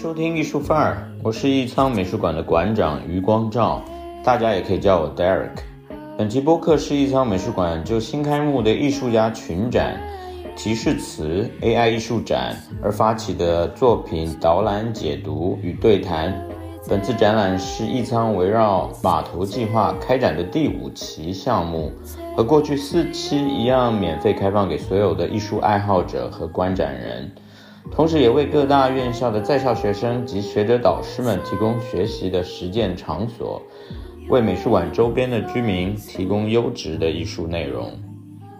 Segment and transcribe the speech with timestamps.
[0.00, 3.82] 收听艺术范儿，我是艺仓美术馆的馆长余光照，
[4.24, 5.50] 大家也可以叫我 Derek。
[6.16, 10.00] 本期播客是艺仓美术馆就新开幕的艺术家群展
[10.56, 16.34] “提示词 AI 艺术展”而发起的作品导览解读与对谈。
[16.88, 21.92] 本次展览是艺仓围绕码头计划开展的第五期项目，
[22.34, 27.30] 和过去四期一样，免费开放给所有的艺术爱好者和观展人。
[27.90, 33.60] 同时，也为各大院校的在校学生及学者导师们提供学习的实践场所，
[34.28, 37.90] 为美术馆周边的居民提供优质的艺术内容。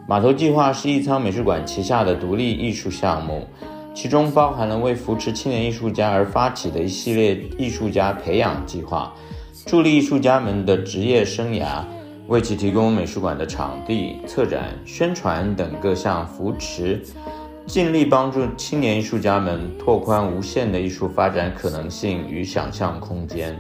[0.09, 3.47] 码头计划是艺仓美术馆旗下的独立艺术项目，
[3.95, 9.14] 其中包含了为扶持青年艺术家而发起的一系列艺术家培养计划，
[9.64, 11.84] 助力艺术家们的职业生涯，
[12.27, 17.00] 为其提供美术馆的场地、策展、宣传等各项扶持。
[17.66, 23.56] 尽力帮助青年艺术家们拓宽无限的艺术发展可能性与想象空间。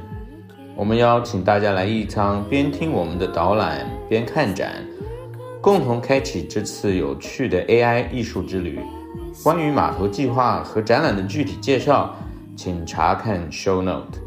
[0.74, 4.84] 我们邀请大家来艺仓，边听我们的导览，边看展，
[5.60, 8.80] 共同开启这次有趣的 AI 艺术之旅。
[9.44, 12.16] 关于码头计划和展览的具体介绍，
[12.56, 14.18] 请查看 Show Note。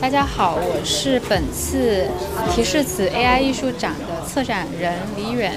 [0.00, 2.08] 大家好，我是本次
[2.50, 5.52] 提示词 AI 艺术展的策展人李远，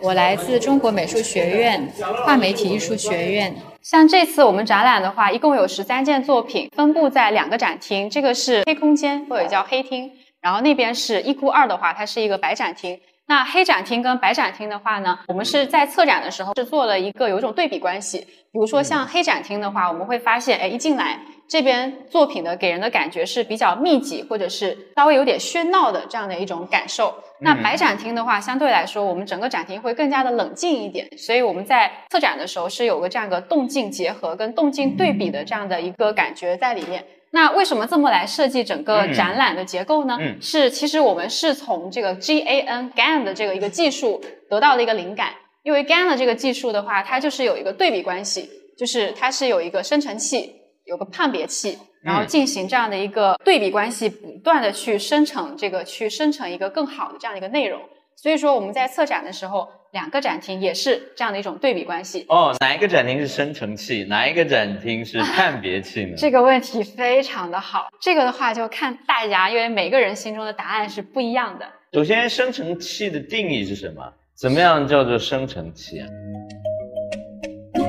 [0.00, 1.86] 我来自中国美术学院
[2.24, 3.54] 跨媒体艺术学院。
[3.82, 12.98] 像这次我们展览的话，一共有十三件作品，分布在两个展厅，这个是黑空间或者叫黑厅，然后那边是一库二的话，它是一个白展厅。
[13.26, 18.18] 那黑展厅跟白展厅的话呢，我们是在策展的时候是做了一个有一种对比关系。
[18.18, 21.18] 比如说像黑展厅的话，我们会发现，哎，一进来。
[21.48, 27.14] 这边作品的给人的感觉是比较密集，或者是稍微有点喧闹的这样的一种感受。
[27.40, 31.06] 那白展厅的话，相对来说，我们整个展厅会更加的冷静一点。
[31.18, 37.04] 所以我们在策展的时候是有个这样个动静结合跟动静对比的这样的一个感觉在里面。
[37.32, 40.18] 那为什么这么来设计整个展览的结构呢？
[40.40, 45.30] 是其实我们是从这个 GAN GAN 的这个一个技术得到的一个灵感。
[45.64, 48.48] 因为 GAN 的这个技术的话，它就是有一个对比关系，
[48.78, 50.54] 就是它是有一个生成器。
[50.84, 57.80] 有个判别器，然后进行这样的一个对比关系，不断的去生成这个，去生成一个更好的这样的一个内容。
[58.16, 62.24] 所以说我们在策展的时候，两个展厅也是这样的一种对比关系。
[62.28, 66.14] 哦，哪一个展厅是生成器，哪一个展厅是 判别器呢？
[66.16, 71.66] 这个问题非常的好，这个的话就看大家，因为每个人心中的答案是不一样的。
[71.92, 74.02] 首先，生成器的定义是什么？
[74.36, 76.06] 怎么样叫做生成器啊？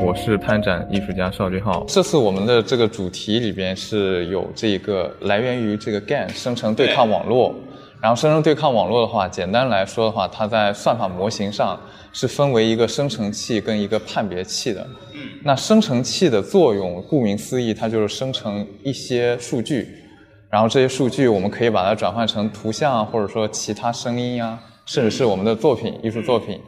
[0.03, 1.83] 我是潘展艺术家邵俊浩。
[1.88, 7.53] 这次我们的这个主题里边是有这个来源于这个 GAN 生成对抗网络。
[8.01, 11.79] 然后生成对抗网络的话，简单来说的话，它在算法模型上
[12.13, 14.85] 是分为一个生成器跟一个判别器的。
[15.13, 15.22] 嗯。
[15.44, 19.88] 那生成器的作用，顾名思义，它就是生成一些数据，
[20.51, 26.59] 然后这些数据我们可以把它转换成图像，或者说其他声音呀，甚至是我们的作品、艺术作品。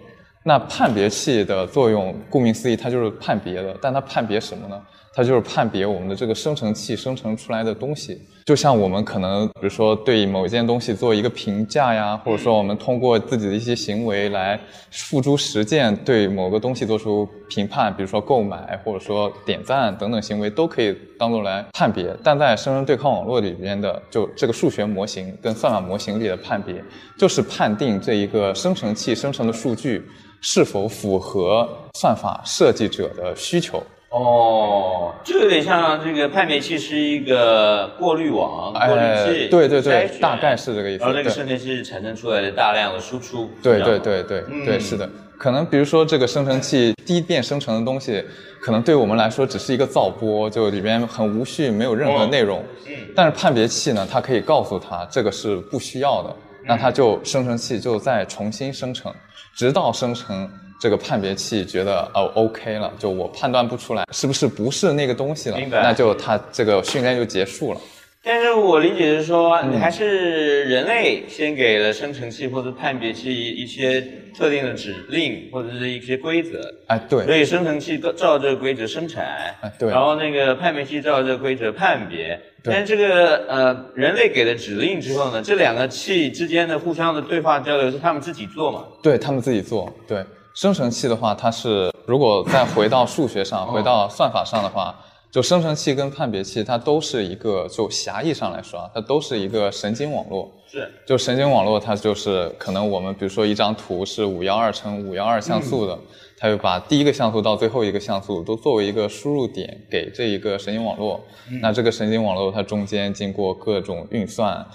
[0.44, 3.78] 那判别器的作用，顾名思义，它就是判别的。
[3.82, 4.82] 但它判别什么呢？
[5.14, 8.22] 它就是判别我们的这个生成器生成出来的东西。
[8.46, 14.58] 就像我们可能，比如说对某一件东西做一个评价呀，或者说我们通过自己的一些行为来
[14.92, 22.16] 付诸实践，对某个东西做出评判，比如说购买或者说点赞等等行为，都可以当做来判别。
[22.24, 26.82] 但在生成对抗网络里边的，就这个数学模型跟算法模型里的判别，
[27.18, 30.06] 就是判定这一个生成器生成的数据。
[30.42, 31.68] 是否符合
[32.00, 33.84] 算法设计者的需求？
[34.10, 41.04] 哦，就有点像这个判别器是一个过滤网，过滤器，对对对，大概是这个意思。
[41.04, 45.08] 然后那个生成器产生出来的大量的输出，对对对对对，是的。
[45.38, 48.24] 可能比如说这个生成器第一遍生成的东西，
[48.62, 52.64] 可能对我们来说只是一个噪波，就里边很无序，没有任何内容。
[52.88, 52.94] 嗯。
[53.14, 56.36] 但是判别器呢，它可以告诉他这个是不需要的，
[56.68, 59.14] 那它就生成器就再重新生成。
[59.56, 60.48] 直到生成
[60.80, 67.82] 这个判别器觉得哦 OK 了，就我判断不出来是不是不是那个东西了，那就它这个训练就结束了。
[68.24, 74.02] 但是我理解是说，你还是人类先给了生成器或者判别器一些
[74.38, 79.26] 特定的指令或者是一些规则，哎对，所以生成器照这个规则生产，
[79.62, 82.40] 哎对，然后那个判别器照这个规则判别。
[82.68, 88.84] 但这个呃人类给了指令之后呢，这两个器之间的互相的对话交流是他们自己做嘛？
[89.02, 89.92] 对他们自己做。
[90.08, 90.24] 对
[90.54, 94.96] 生成器的话，它是如果再回到数学上，回到算法上的话。
[95.30, 100.50] 就生成器跟判别器，它都是一个，就狭义上来说啊，它都是一个神经网络。
[100.66, 100.90] 是。
[101.06, 106.00] 就神经网络，它就是可能我们比如说一张图是五幺二乘五幺二像素的，
[106.38, 111.26] 它又把第一个像素到最后一个像素都作为一个输入点给这一个神经网络。
[111.62, 114.66] 那这个神经网络它中间经过各种运算、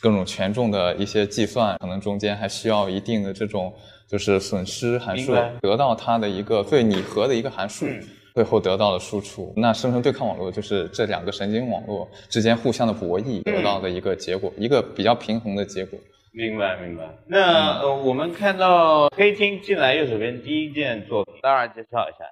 [0.00, 3.72] 各种权重的一些计算，可能中间还需要一定的这种
[4.08, 7.86] 就是损失函数，得到它的一个最拟合的一个函数。
[8.34, 15.98] 最后得到的输出，那生成对抗网络就是这两个神经网络之间互相的博弈得到的一个结果，一个比较平衡的结果。
[16.32, 17.04] 明白，明白。
[17.28, 22.24] 那呃，我们看到黑厅进来右手边第一件作品，当然介绍一下。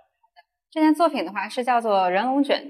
[0.70, 2.64] 这件作品的话是叫做人龙卷，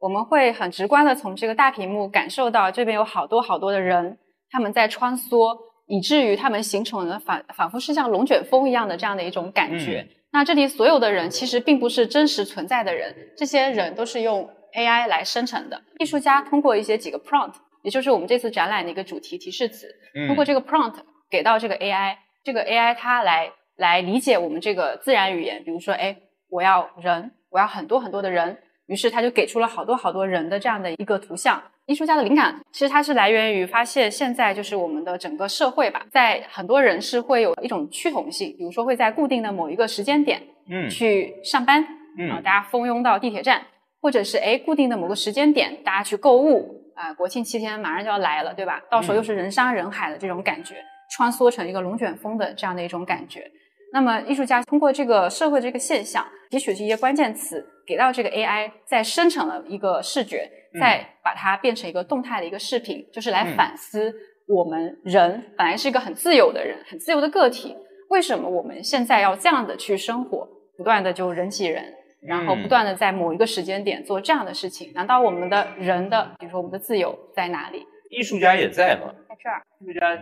[0.00, 4.18] 我们会很直观的从这个大屏幕感受到这边有好多好多的人，
[4.50, 10.06] 他们在穿梭，以至于他们形成了反仿佛是像龙卷风一样的这样的一种感觉。
[10.32, 15.80] 那这里所有的人其实并不是真实存在的人，这些人都是用 AI 来生成的。
[16.00, 17.54] 艺术家通过一些几个 prompt，
[17.84, 19.86] 也就是我们这次展览的一个主题提示词，
[20.26, 20.96] 通过这个 prompt
[21.30, 25.62] 给到这个 AI，这个 AI 它来来理解我们这个自然语言。
[25.62, 26.16] 比如说，哎，
[26.48, 31.62] 我要人，我要很多很多的人，于是它就给出了好多好多人的这样的一个图像。
[31.86, 41.86] 艺术家的灵感其实它是来源于发现现在就是我们的整个社会吧，在很多人是会有一种趋同性，比如说会在固定的某一个时间点，嗯，去上班，
[42.18, 43.66] 嗯，大家蜂拥到地铁站，
[44.00, 48.82] 或者是哎固定的某个时间点大家去购物，啊，国庆七天马上就要来了，对吧？
[48.90, 50.76] 到时候又是人山人海的这种感觉，
[51.10, 53.50] 穿梭成一个龙卷风的这样的一种感觉。
[53.92, 60.50] 那么艺术家通过这个社会这个现象，提取这些关键词，给到这个 AI，再生成了一个视觉。
[60.80, 64.12] 再把它变成一个动态的一个视频，就是来反思
[64.48, 67.76] 我们人本来是一个很自由的人，很自由的个体，
[68.08, 71.94] 为什么我们现在要这样的去生活，不断的就人挤人，
[72.26, 74.92] 然后不断的在某一个时间点做这样的事情？
[74.94, 77.84] 难道我们的人的，比如说我们的自由在哪里？
[78.10, 79.12] 艺术家也在吗？
[79.28, 79.62] 在这儿。
[79.80, 80.16] 艺术家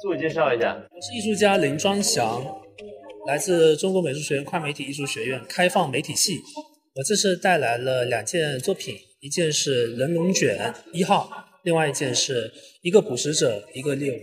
[0.00, 2.42] 自我介绍一下，我是艺术家林庄祥，
[3.26, 6.38] 来自中国美术学院跨媒体艺术学院开放媒体系。
[6.94, 8.94] 我这次带来了两件作品。
[9.20, 11.28] 一件是人龙卷一号，
[11.64, 12.52] 另外一件是
[12.82, 14.16] 一个捕食者，一个猎物。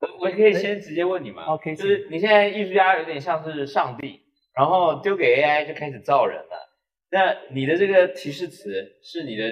[0.00, 4.18] 我我可以先直接问你吗？OK，就是你现在艺术家有点像是上帝，
[4.56, 6.67] 然后丢给 AI 就开始造人了。
[7.10, 8.70] 那你的这个提示词
[9.02, 9.44] 是你的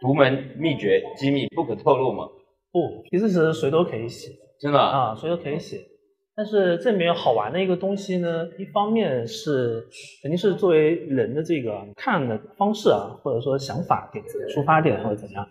[0.00, 2.28] 独门秘诀机密，不可透露吗？
[2.70, 4.30] 不，提示词谁都可以写，
[4.60, 5.78] 真的啊，谁都可以写。
[6.36, 9.88] 但是这里面好玩的一个东西呢，一方面是
[10.22, 14.24] 肯定是作为人的这个看的方式啊，或者说想法点
[14.54, 15.48] 出发点或者怎样。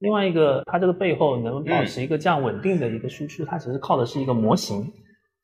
[0.00, 4.84] 另外一个，它这个背后能保持一个这样稳定的一个输出，它其实靠的是一个模型。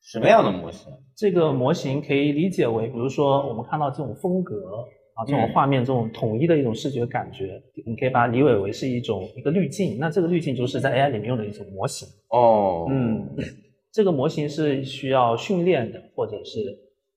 [0.01, 0.91] 什么样的模型？
[1.15, 4.55] 这个模型可以理解为，比如说我们看到这种风格
[5.21, 9.97] 啊，这种画面，这种统一的一种视觉感觉，你可以把它理解为是一种一个滤镜。
[9.99, 12.07] 那这个滤镜就是在 AI 里面用的一种模型。
[12.29, 13.27] 哦，嗯。
[13.93, 16.59] 这个模型是需要训练的，或者是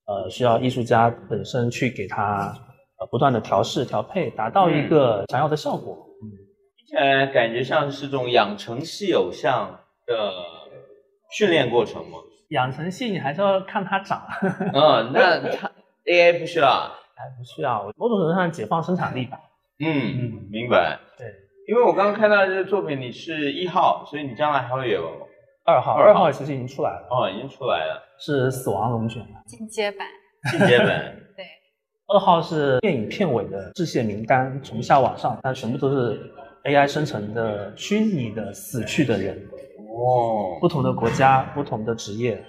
[0.06, 2.53] 呃需要艺术家本身去给它
[2.99, 5.97] 呃不断的调试调配，达到一个想要的效果。
[6.21, 6.27] 嗯，
[6.77, 9.71] 听起来感觉像是这种养成系偶像
[10.05, 10.33] 的
[11.31, 12.19] 训练过程吗？
[12.51, 14.27] 养成系你还是要看它长。
[14.75, 15.71] 嗯，那它
[16.06, 19.39] AI 不需要，还不需要，某种程度上解放生产力吧。
[19.79, 20.99] 嗯嗯，明白。
[21.19, 21.27] 对，
[21.69, 25.29] 因为我刚刚看到这个作品，你是一号，所以你将来还会有。
[25.67, 30.06] 二号，二号其实已经出来了哦，已经出来了，是死亡龙卷进阶版，
[30.51, 31.44] 进阶版，对。
[32.06, 36.21] 二号是电影片尾的致谢名单，从下往上，它全部都是
[36.65, 39.35] AI 生成的虚拟的死去的人，
[39.89, 42.44] 哦，不同的国家，不同的职业，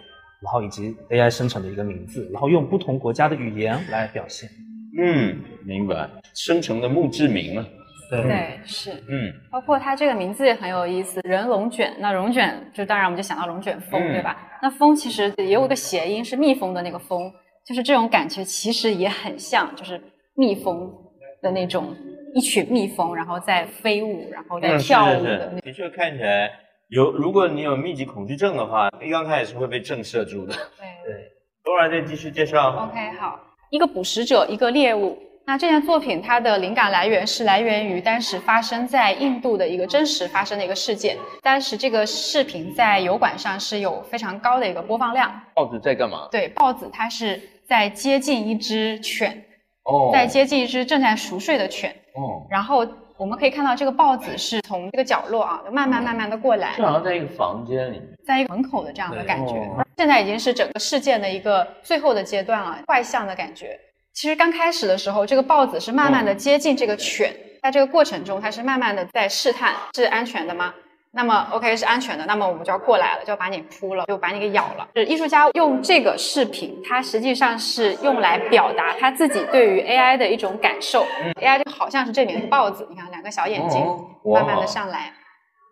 [0.45, 4.47] 然后以及 AI 生成的一个名字，然后用不同国家的语言来表现。
[4.95, 5.35] 嗯，
[5.65, 7.65] 明白，生成的墓志铭了。
[8.11, 14.37] 对，是，嗯，包括它这个名字也很有意思，人龙卷，那龙卷就当然我们就想到龙卷风，对吧？
[14.61, 17.33] 那风其实也有个谐音，是蜜蜂的那个蜂，
[17.65, 19.99] 就是这种感觉其实也很像，就是
[20.35, 20.93] 蜜蜂
[21.41, 21.95] 的那种
[22.35, 25.59] 一群蜜蜂，然后在飞舞，然后在跳舞的。
[25.61, 26.51] 的确看起来
[26.89, 30.53] 有，如果你有密集恐惧症的话，一刚开始是会被震慑住的。
[30.53, 31.31] 对对，
[31.63, 32.89] 多然再继续介绍。
[32.89, 33.39] OK，好，
[33.71, 35.17] 一个捕食者，一个猎物。
[35.47, 41.15] 那这件作品它的灵感来源是来源于当时发生在印度的一个真实发生的一个事件。
[41.43, 45.31] 当时这个视频在油管上是有非常高的一个播放量。
[45.53, 46.27] 豹子在干嘛？
[46.31, 49.45] 对，豹子它是在接近一只犬，
[49.83, 51.91] 哦，在接近一只正在熟睡的犬。
[52.15, 52.83] 哦，然后
[53.17, 59.53] 我们可以看到这个豹子是从这个角落啊，慢慢慢慢的过来，就好像在一个房间里，在一个门口的这样的感觉。
[59.97, 63.79] 现在已经是整个事件的一个最后的阶段了，怪象的感觉。
[64.13, 70.73] 其实刚开始的时候，这个豹子是慢慢的接近这个犬，在这个过程中，它是慢慢的在试探是安全的吗？
[71.15, 74.85] 那么 OK 是安全的，那么我们就要过来了，就要把你扑了，就把你给咬了。
[74.93, 81.05] 是艺术家用这个视频，它实际上是用来表达他自己对于 AI 的一种感受。
[81.41, 83.81] AI 就好像是这里的豹子，你看两个小眼睛
[84.25, 85.13] 慢慢的上来，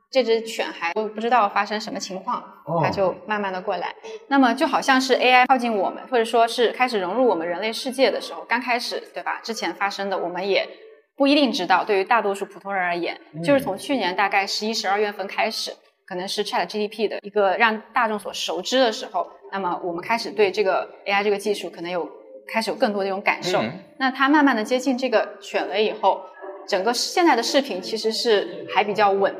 [0.10, 2.42] 这只犬还不不知道发生什么情况，
[2.82, 3.94] 它就慢慢的过来。
[4.30, 9.42] 那么就好像是 AI 靠近我们，或者说是开始融入我们人类世界的时候，刚开始对吧？
[9.44, 10.66] 之前发生的我们也。
[11.16, 15.72] 不一定知道，对于大多数普通人而言，就是从去年大概十一、十二月份开始，
[16.08, 22.10] 可能是 Chat GPT 的一个让大众所熟知的时候，那么我们开始对这个 AI 这个技术可能有
[22.52, 23.64] 开始有更多的一种感受。
[23.98, 26.22] 那它慢慢的接近这个犬了以后，
[26.68, 29.36] 整个现在的视频其实是还比较稳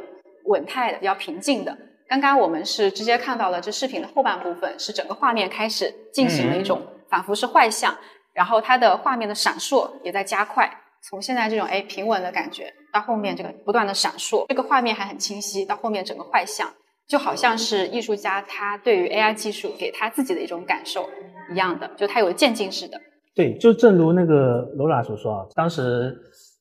[0.46, 1.76] 稳态的，比较平静的。
[2.08, 7.98] 刚刚我们是直接看到了这视频的后半部分，是整个画面开始进行了一种仿佛是坏像，
[8.34, 10.70] 然后它的画面的闪烁也在加快。
[11.04, 16.74] 从现在这种哎平稳的感觉，到后面这个不断的闪烁，这个画面还很清晰，到后面整个坏象，
[17.08, 21.10] 就好像是艺术家他对于 AI 技术给他自己的一种感受
[21.52, 23.00] 一样的，就他有渐进式的。
[23.36, 26.10] 对，就正如那个罗拉所说啊，当时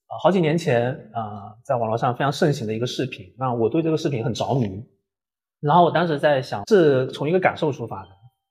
[0.08, 4.68] 啊好几年前啊，在网络上非常盛行的一个视频，那我对这个视频很着迷，
[5.60, 8.08] 然后我当时在想，是从一个感受出发的，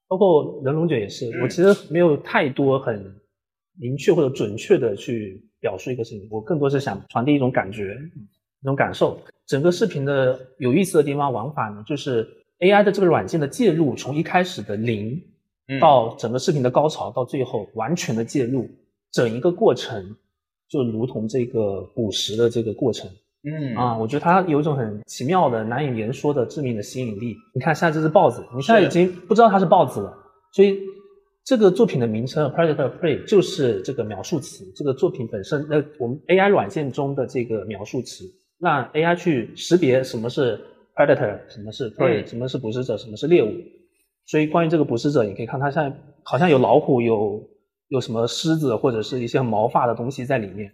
[0.07, 3.13] 包括人龙卷也是，我其实没有太多很
[3.77, 5.50] 明确或者准确的去。
[5.61, 7.95] 表述一个事情，我更多是想传递一种感觉，
[8.61, 9.17] 一种感受。
[9.45, 12.27] 整个视频的有意思的地方玩法呢，就是
[12.59, 15.21] AI 的这个软件的介入，从一开始的零，
[15.79, 18.67] 到整个视频的高潮，到最后完全的介入，
[19.11, 20.15] 整一个过程
[20.67, 23.09] 就如同这个捕食的这个过程。
[23.43, 27.35] 嗯啊，我觉得它有一种很奇妙的、难以言说的致命的吸引力。
[27.53, 30.17] 你看，现在这只豹子，你现在已经不知道它是豹子了，
[30.51, 30.79] 所以。
[31.43, 34.63] 这个作品的名称 Predator Prey 就是这个描述词。
[34.75, 38.25] 这个作品本身，那我们 AI 软件中的这个描述词，
[38.59, 40.59] 让 AI 去识别什么是
[40.95, 43.51] Predator，什么是 Prey，什么是捕食者，什么是猎物。
[44.27, 47.43] 所以关于这个捕食者，你可以看它现在好像有老虎，有
[47.87, 50.71] 有什么狮子或者是一些毛发的东西在里面。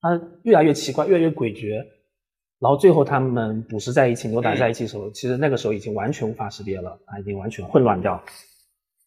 [0.00, 1.84] 它越来越奇怪，越来越诡谲。
[2.60, 8.22] 然后最后他们捕食在一起，扭打在一起的时候，其实那个时候已经完全无法识别了，它已经完全混乱掉。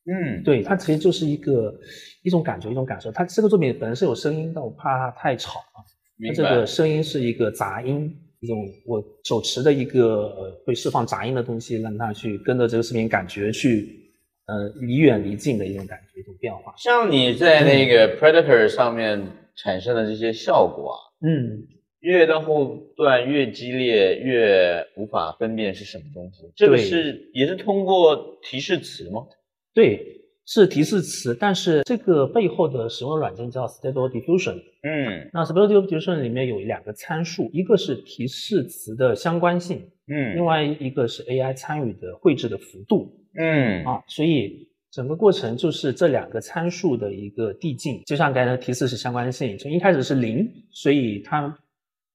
[0.07, 1.77] 嗯，对，它其实就是一个
[2.23, 3.11] 一种感觉，一种感受。
[3.11, 5.83] 它这个作品本身是有声音但我怕它太吵啊。
[6.25, 14.11] 它这个声音是一个杂音，一种我手持的一个会释放杂音的东西，让它去跟着这个视频感觉去，
[14.47, 16.73] 呃，离远离近的一种感觉，一种变化。
[16.77, 19.21] 像你在那个 Predator 上面
[19.55, 21.67] 产生的这些效果啊，嗯，
[21.99, 26.51] 越到后段越激烈，越无法分辨是什么东西。
[26.55, 29.27] 这个是也是通过提示词吗？
[29.77, 34.55] 对，是提示词，但是这个背后的使用的软件叫 Stable Diffusion。
[34.81, 48.01] 嗯，那 Stable Diffusion 里面有两个参数，一个是提示词的相关性，嗯，另外一个是 AI 参与的绘制的幅度，嗯，啊，所以整个过程就是这两个参数的一个递进。
[48.07, 51.55] 就像刚才提示是相关性，从一开始是零，所以它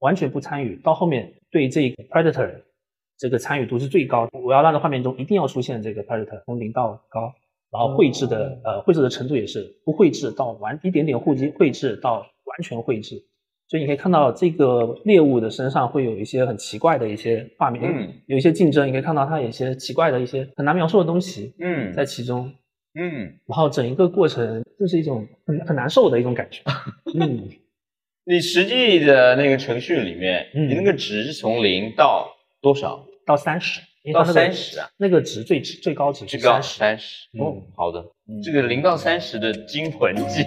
[0.01, 2.51] 完全不参与，到后面对这个 Predator
[3.19, 7.33] 这个参与度是最高，我要让的画面中一定要出现这个 Predator，从零到高。
[7.73, 13.25] 然后绘制的呃绘制的程度也是不绘制到完一点点绘制绘制到完全绘制，
[13.67, 22.53] 所以你可以看到这个猎物的身上会有一些很奇怪的一些画面，嗯，有一些竞争，你可以看到它有一些奇怪的一些很难描述的东西，嗯，在其中，
[22.95, 26.61] 嗯，然后整一个过程就是一种很很难受的一种感觉，
[27.19, 27.49] 嗯，
[28.25, 32.29] 你实际的那个程序里面，你那个值是从零到
[32.61, 33.07] 多少？
[33.25, 33.81] 到三十。
[34.11, 37.29] 到三十啊，那个值最最高值最高三十。
[37.39, 38.03] 哦，好的，
[38.43, 40.45] 这个零到三十的惊魂记。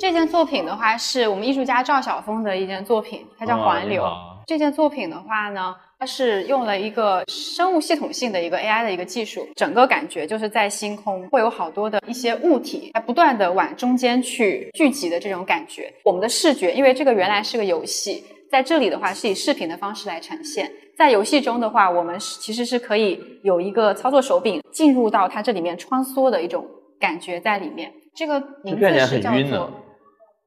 [0.00, 4.04] 这件作品的话，是我们艺术家赵晓峰的一件作品，它叫环流。
[4.46, 15.90] 这件作品的话呢，它是用了一个生物系统性的一个 AI 的一个技术，整个感觉就是在星空会有好多的一些物体，它不断的往中间去聚集的这种感觉。
[16.04, 20.70] 我们的视觉，因为这个原来是个游戏，在这里的话是以视频的方式来呈现。
[20.96, 26.64] 在游戏中的话，我们是其实是可以有一个操作手柄进入到它这里面穿梭的一种
[27.00, 27.92] 感觉在里面。
[28.14, 29.70] 这个名字是叫做，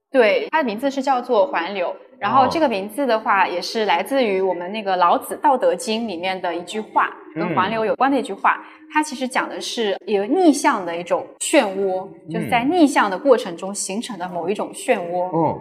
[0.10, 1.94] 对，它的名字是叫做环流。
[2.18, 8.66] 然后这个名字的话，也是来自于我们那个老子《道德经》里面的一句话，跟环流有关的一句话。
[8.94, 15.28] 它其实讲的是一个逆向的一种漩涡，就是在逆向的过程中形成的某一种漩涡。
[15.36, 15.60] 嗯，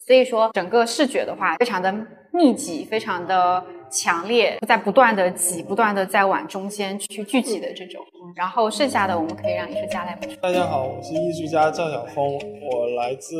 [0.00, 1.94] 所以说整个视觉的话，非常的
[2.32, 3.62] 密集，非常的。
[3.94, 8.04] 强烈，在不断的挤，不断的在往中间去聚集的这种。
[8.34, 10.34] 然后剩下的我们可以让艺术家来补充。
[10.42, 13.36] 大家好，我是艺术家赵晓峰，我来自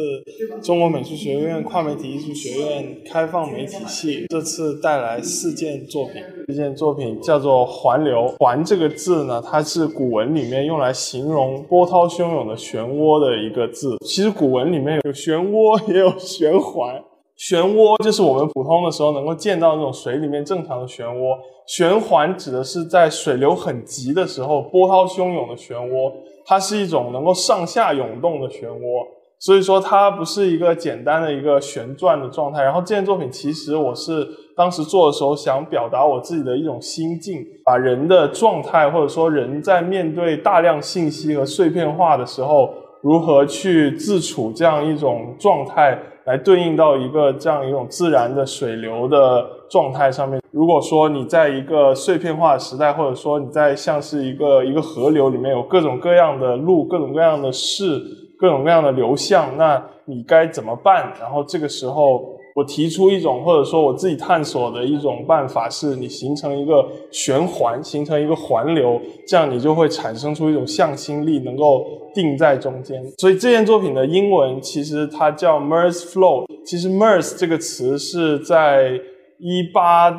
[0.62, 4.26] 中国美术学院跨媒体艺术学院开放媒体系。
[4.28, 8.28] 这次带来四件作品，这件作品叫做“环流”。
[8.38, 13.96] 环这个字呢，它是古文里面用来形容波涛汹涌的漩涡的一个字。
[14.06, 17.02] 其实古文里面有漩涡，也有循环。
[17.36, 21.36] 漩涡就是我们普通的时候能够见到那种水里面正常的漩涡，
[21.66, 26.12] 循环指的是在水流很急的时候波涛汹涌的漩涡，
[26.46, 29.04] 它是一种能够上下涌动的漩涡，
[29.40, 32.62] 所以说它不是一个简单的一个旋转的状态。
[32.62, 34.24] 然后这件作品其实我是
[34.56, 42.72] 当时做的时候想表达我自己的一种心境，把人的状态或者说人在面对大量信息和碎片化的时候
[43.02, 45.98] 如何去自处这样一种状态。
[46.24, 50.40] 来对应到一个这样一种自然的水流的状态上面。
[50.50, 58.00] 如果说你在一个碎片化的时代，或者说你在像是一个一个河流里面有各种各样的路、各种各样的事、
[58.38, 61.12] 各种各样的流向，那你该怎么办？
[61.20, 62.33] 然后这个时候。
[62.54, 71.84] 我提出一种，或者说我自己探索的一种办法，是你形成一个循环，形成一个环流，这样你就会产生出一种向心力，能够
[72.14, 73.04] 定在中间。
[73.18, 76.46] 所以这件作品的英文其实它叫 Mers Flow。
[76.64, 79.00] 其实 Mers 这个词是在
[79.38, 80.12] 一八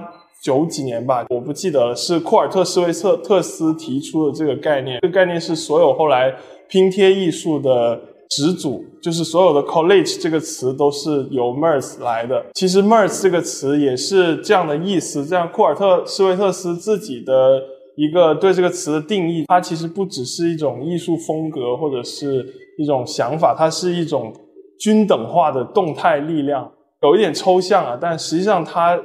[0.43, 4.99] 九几年吧，我不记得了，是库尔特·施维特特斯提出的这个概念。
[5.01, 6.35] 这个概念是所有后来
[6.67, 8.01] 拼贴艺术的。
[8.29, 12.45] 始祖就是所有的 collage 这个词都是由 MERS 来的。
[12.53, 15.25] 其实 MERS 这个词也是这样的意思。
[15.25, 17.61] 这样库尔特施维特斯自己的
[17.95, 22.45] 一个对这个词的定义，它其实不只是一种艺术风格或者是
[22.77, 24.33] 一种想法，它是一种
[24.79, 26.69] 均等化的动态力量。
[27.01, 28.99] 有一点抽象啊，但实际上它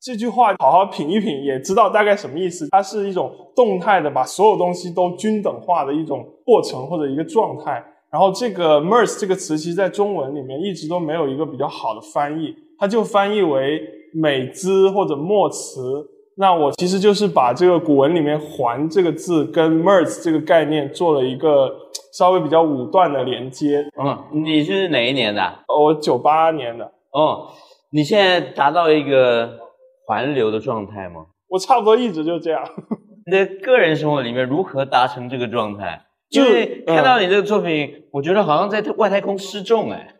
[0.00, 2.68] 这句话好好品一品也知道大概什么意思。
[2.70, 7.82] 它是一种动态的，把所有东西都均等化的一种过程或者一个状态。
[8.16, 13.78] 然后这个 merce 这个词，其实在中文里面一直都没有一个比较好的翻译，它就翻译为
[14.14, 16.02] 美姿或者墨词。
[16.38, 21.70] 那我其实就是把这个古文里面“环”这个字跟 merce 这个概念做了一个
[22.14, 23.86] 稍微比较武断的连接。
[24.02, 25.42] 嗯，你是哪一年的？
[25.68, 26.90] 我九八年的。
[27.10, 27.48] 哦，
[27.90, 29.58] 你现在达到一个
[30.06, 31.26] 环流的状态吗？
[31.48, 32.62] 我差不多一直就这样。
[33.30, 36.00] 你的个人生活里面如何达成这个状态？
[36.30, 40.14] 因为看到你这个作品，我觉得好像在外太空失重哎。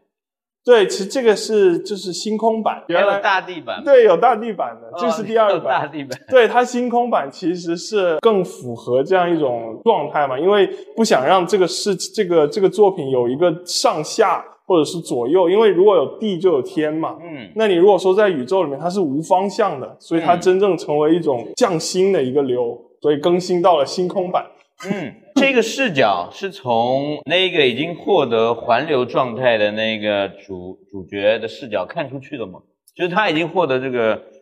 [0.65, 3.85] 对，其实这个是就是星空版，原有大地版。
[3.85, 5.81] 对，有大地版的，这是第二版。
[5.81, 6.19] 大地版。
[6.29, 17.17] 对，它星空版其实是更符合这样一种状态嘛，因为不想让这个是这个这个作品有一个上下或者是左右，因为如果有地就有天嘛。
[17.23, 17.49] 嗯。
[17.55, 24.45] 那你如果说在宇宙里面它是无方向的，所以它真正成为一种降星的一个流，所以更新到了星空版。
[24.91, 32.61] 嗯， 这个视角是从那个已经获得环流状态的那个主主角的视角看出去的吗？
[32.95, 34.36] 就是他已经获得这个。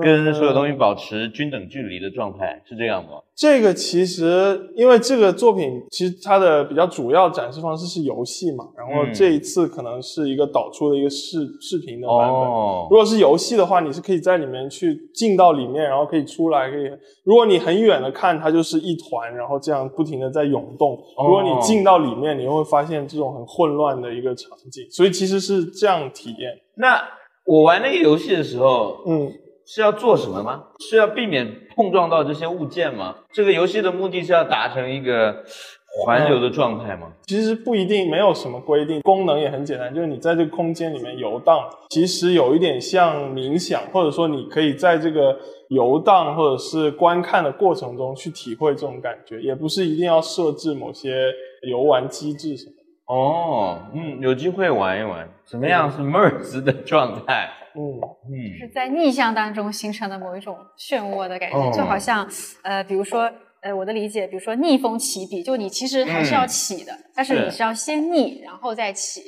[0.00, 3.22] 跟所有东西保持均等距离的状态是这样吗？
[3.34, 12.38] 这个其实因为这个作品其实它的比较主要展示方式是游戏嘛，然后这一次可能是一个导出的一个视视频的版本。
[12.88, 16.88] 如果是游戏的话，你是可以在里面去进到里面，然后可以出来，可以。
[17.24, 20.96] 如果你很远的看，它就是一团，然后这样不停的在涌动。
[21.18, 24.86] 如果你进到里面，你会发现这种很混乱的一个场景。
[24.90, 26.52] 所以其实是这样体验。
[26.76, 27.02] 那
[27.44, 29.32] 我玩那个游戏的时候，嗯。
[29.72, 30.64] 是要做什么吗？
[30.80, 33.14] 是要避免碰撞到这些物件吗？
[33.32, 35.44] 这个游戏的目的是要达成一个
[36.02, 37.12] 环流的状态吗？
[37.28, 52.72] 其实不一定，没有什么规定，功能也很简单，就是你在这个空间里面游荡，其实有一点像冥想，或者说你可以在这个游荡或者是观看的过程中去体会这种感觉，也不是一定要设置某些游玩机制什么。
[53.06, 57.48] 哦，嗯，有机会玩一玩，怎么样是 merge 的状态？
[57.74, 62.28] 嗯嗯，就是在逆向当中形成的某一种漩涡的感觉，就好像
[62.62, 63.30] 呃，比如说
[63.62, 69.22] 呃，我的理解，比如说逆风起笔，就你其实还是要起的，但是你是要先逆然后再起，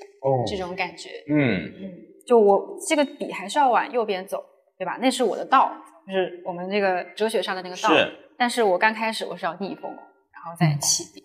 [0.46, 1.11] 这种感觉。
[1.28, 1.92] 嗯嗯，
[2.26, 4.42] 就我这个笔还是要往右边走，
[4.78, 4.98] 对吧？
[5.00, 5.70] 那是我的道，
[6.07, 7.88] 就是我们这个哲学上的那个道。
[7.94, 8.18] 是。
[8.38, 9.88] 但是我刚开始我是要逆风，
[10.33, 11.22] 然后再起笔。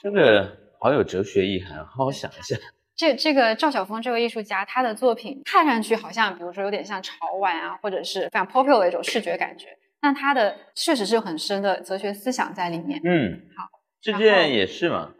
[0.00, 2.54] 这个好有哲学意涵，好好想一下。
[2.96, 9.68] 这这个赵晓峰这位艺术家，他的作品看上去好像，比如说有点像潮玩啊，或者是非常 popular 的一种视觉感觉。
[10.00, 13.00] 但他的确实是有很深的哲学思想在里面。
[13.04, 13.68] 嗯，好，
[14.00, 15.12] 这件也是吗？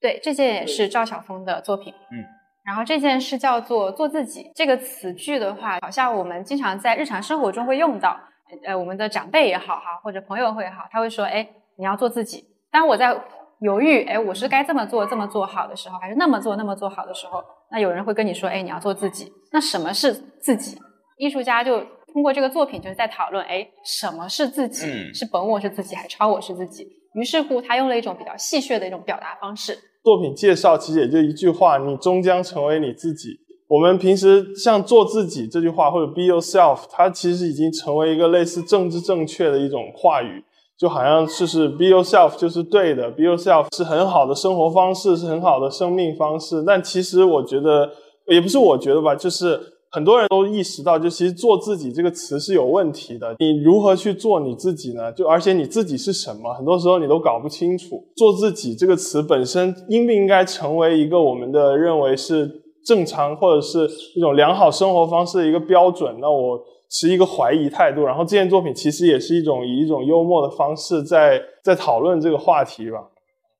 [0.00, 1.94] 对，这件也是赵晓峰的作品。
[2.10, 2.24] 嗯，
[2.64, 8.18] 然后这件是叫做“做自己”这个词句的话，好像我们经常在日常生活中会用到。
[8.66, 12.44] 呃，我们的长辈也好哈，或者朋友会好，他会说，哎，你要做自己。
[12.72, 13.16] 当我在
[13.60, 19.30] 犹豫，哎，我是该这么做这么做好的时候，还是那么做那么做好的时候，那有人会跟你说，哎，你要做自己。
[19.52, 20.78] 那什么是自己？
[21.18, 21.78] 艺术家就
[22.12, 24.86] 通过这个作品就是在讨论，哎，什么是自己？
[25.12, 26.86] 是本我是自己，还是超我是自己？
[27.14, 29.76] 于是乎，他用了一种比较戏谑的一种表达方式。
[30.02, 33.38] 作品介绍其实也就一句话：你终将成为你自己。
[33.68, 40.42] 我们平时像“做自己”这句话，或者 “be yourself”，它其实已经成为一个类似政治正确的一种话语。
[40.80, 46.64] 就好像就是 be yourself 就是对的，be yourself 是很好的生活方式，是很好的生命方式。
[46.66, 47.90] 但其实我觉得，
[48.28, 53.36] 也不是我觉得吧，就是很多人都意识到，就其实做自己这个词是有问题的。
[53.38, 55.12] 你如何去做你自己呢？
[55.12, 58.02] 就而且你自己是什么，很多时候你都搞不清楚。
[58.16, 62.50] 做自己这个词本身应不应该成为一个我们的认为是
[62.86, 66.16] 正常或者是一种良好生活方式的一个标准？
[66.22, 66.58] 那我。
[66.90, 72.98] 持一个怀疑态度，然后这件作品其实也是一种以一种幽默的方式在在讨论这个话题吧。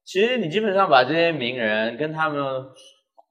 [0.04, 2.42] 其实你基本上把这些名人跟他们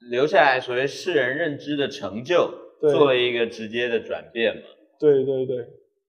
[0.09, 4.61] 留下来所谓世人认知的成就做了一个直接的转变嘛。
[4.97, 5.57] 对对对。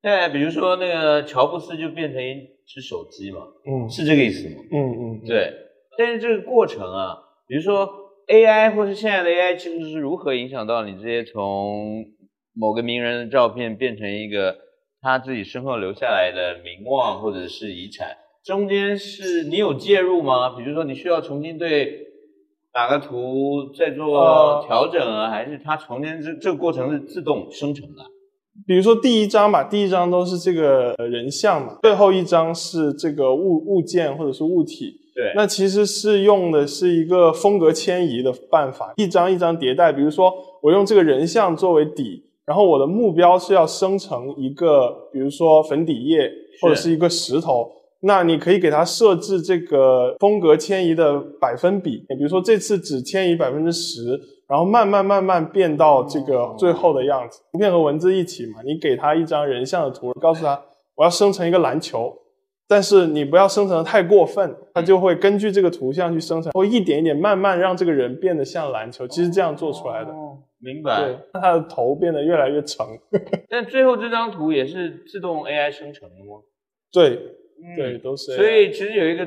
[0.01, 4.63] 对，比如说那个乔布斯就变成一只手机嘛，嗯，是这个意思吗？
[4.73, 5.53] 嗯嗯，对。
[5.99, 7.87] 但是这个过程啊，比如说
[8.29, 12.05] AI 或是现在的 AI，其实是如何影响到你这些从。
[12.53, 14.57] 某个名人的照片变成一个
[15.01, 20.57] 他自己身后留下来的名望或者是遗产，中间是你有介入吗？
[20.57, 22.09] 比如说你需要重新对
[22.75, 28.03] 哪个图再做调整啊，还是它重新这这个过程是自动生成的？
[28.67, 34.97] 比如说第一张吧，第一张都是这个人像嘛，最后一张是这个物物件或者是物体。
[35.15, 39.93] 对，那其实是用的是一个风格迁移的办法，一张一张迭代。
[39.93, 40.33] 比如说
[40.63, 42.27] 我用这个人像作为底。
[42.51, 46.29] 然后我的目标是要生成一个，比如说粉底液
[46.61, 57.41] 或者是一个石头，那你可以给它设置这个风格迁移的百分比，比如说这次只迁移百分之十，然后慢慢慢慢变到这个最后的样子。
[57.53, 60.61] 图片和文字一起嘛，你给它一张人像的图，告诉他
[60.97, 62.13] 我要生成一个篮球，
[62.67, 69.07] 但是你不要生成的太过分，它就会根据这个图像去生成，会一点一点慢慢让这个人变得像篮球。
[69.07, 70.13] 其实这样做出来的。
[70.63, 72.87] 明白，对，他的头变得越来越长。
[73.49, 76.43] 但最后这张图也是自动 AI 生成的吗？
[76.93, 77.19] 对，
[77.77, 78.37] 对，都是。
[78.37, 79.27] 所以其实有一个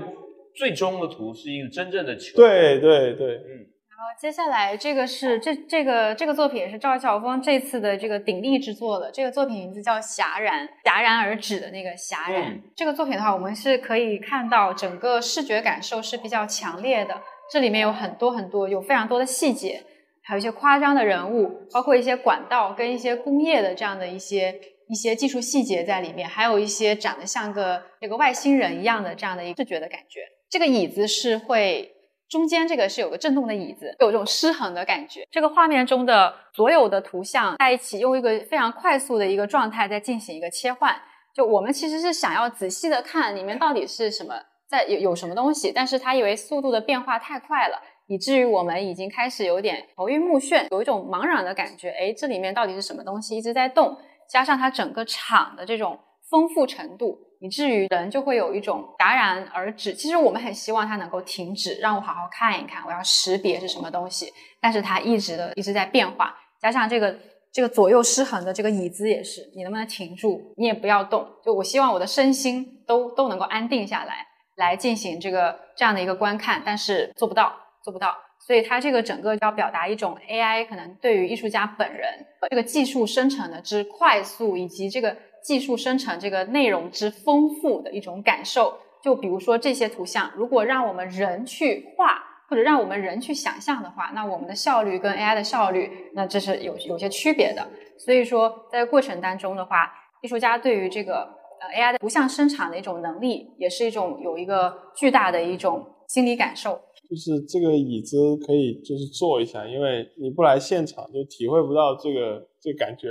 [0.55, 2.35] 最终的图是一个真正的球。
[2.35, 3.69] 对对对，嗯。
[3.95, 9.09] 然后接下来这个是这这个这个作品也是赵晓峰这次的这个鼎力之作了。
[9.11, 12.61] 这个作品名字叫《戛然》，戛然而止的那个戛然。
[12.75, 17.15] 这个作品的话，我们是可以看到整个视觉感受是比较强烈的。
[17.51, 19.81] 这里面有很多很多，有非常多的细节。
[20.25, 24.59] 还有一些夸张的人物，包括一些管道跟一些工业的这样的一些
[24.89, 30.21] 一些技术细节在里面，还有一些长得像个这个外星人一样的这样的一个视觉的感觉。
[30.49, 31.91] 这个椅子是会
[32.29, 35.27] 中间这个是有个震动的椅子，有这种失衡的感觉。
[35.29, 40.95] 这个画面中的所有的图像在一起，用一个非常快速的一个状态在进行一个切换。
[41.35, 44.35] 就我们其实是想要仔细的看里面到底是什么，
[44.69, 47.81] 在有有什么东西，但是它因为速度的变化太快了。
[48.13, 51.89] 以至于我们已经开始有点头晕目眩，有一种茫然的感觉。
[51.89, 53.97] 哎，这里面到底是什么东西一直在动？
[54.29, 55.97] 加上它整个场的这种
[56.29, 59.95] 丰富程度，以至于人就会有一种戛然而止。
[59.95, 64.31] 其实我们很希望它能够停止，让我好好看一看，我要识别是什么东西。
[64.61, 67.17] 但是它一直的一直在变化，加上这个
[67.51, 70.53] 这个左右失衡的这个椅子也是，你能不能停住？
[70.55, 71.27] 你也不要动。
[71.43, 77.51] 就我希望我的身心都都能够安定下来，来进行这个这样的一个观看，但是做不到。
[77.83, 88.79] 做不到，所以它这个整个要表达一种 AI 可能对于艺术家本人这个技术生成的之快速，以及这个技术生成这个内容之丰富的一种感受。
[89.03, 97.67] 就比如说这些图像，如果让我们人去画，或者让我们人去想象的话，那我们的效率跟 AI 的效率，那这是有有些区别的。
[97.97, 99.91] 所以说，在过程当中的话，
[100.21, 101.27] 艺术家对于这个
[101.59, 106.79] 呃 AI 的图像生产的一种能力，也是一种有一个巨大的一种心理感受。
[107.13, 113.09] 就是这个椅子可以就是坐一下，因为你不来现场就体会不到这个这个感觉。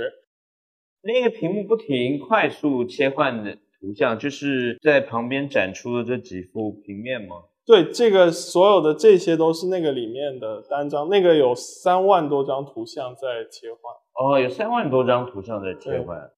[1.03, 7.37] 那个屏幕不停快速切换的图像，就是在旁边展出的这几幅平面吗？
[7.65, 13.79] 对，这个所有的这些都是那个里面的单张，那个有三万多张图像在切换。
[14.19, 16.29] 哦，有三万多张图像在切换，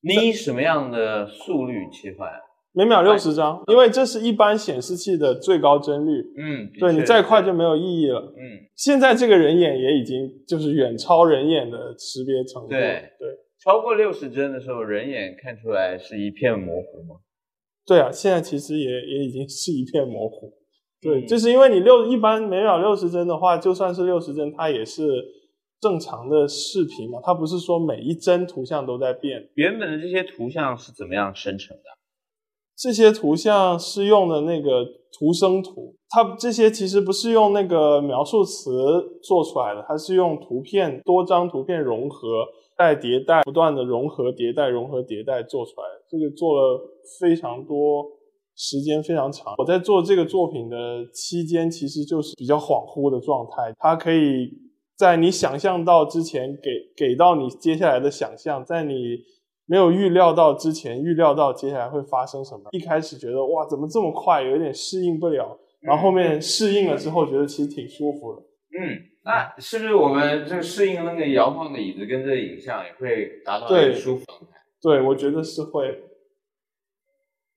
[0.00, 2.28] 你以什么样的速率切换？
[2.74, 6.22] 每秒六十张，因为这是一般显示器的最高帧率。
[6.38, 8.20] 嗯，对你再快就没有意义了。
[8.20, 12.68] 嗯，现在这个人眼也已经就是远超人眼的识别程度。
[12.68, 13.28] 对对，
[13.62, 17.20] 超过六十帧的时候，人眼看出来是一片模糊吗？
[17.86, 20.54] 对啊，现在其实也也已经是一片模糊。
[21.02, 25.02] 对，嗯就是因为你六一般每秒六十帧的话，就算是六十帧，它也是
[25.78, 29.50] 正常的视频嘛，它不是说每一帧图像都在变。
[29.56, 31.82] 原本的这些图像是怎么样生成的？
[32.76, 34.84] 这些图像是用的那个
[35.18, 38.70] 图生图，它这些其实不是用那个描述词
[39.22, 42.28] 做出来的，它是用图片多张图片融合、
[42.76, 46.02] 带迭代、不断的融合、迭代、融合、迭代做出来的。
[46.08, 46.80] 这个做了
[47.20, 48.04] 非常多，
[48.56, 49.54] 时间非常长。
[49.58, 54.50] 我在做这个作品的期间，其实就是比较恍惚的状态，它可以
[54.96, 58.94] 在你想象到之前给给到你接下来的想象，在你
[59.72, 62.68] 没有预料到之前，预料到接下来会发生什么。
[62.72, 65.58] 一开始觉得哇，怎么这么快，有点适应不了。
[65.80, 68.42] 然后后面适应了之后，觉得其实挺舒服的。
[68.78, 74.58] 嗯，那是不是我们这个适应那个摇晃的椅子跟这个影像也会达到一个舒服状态？
[74.82, 76.02] 对，我觉得是会。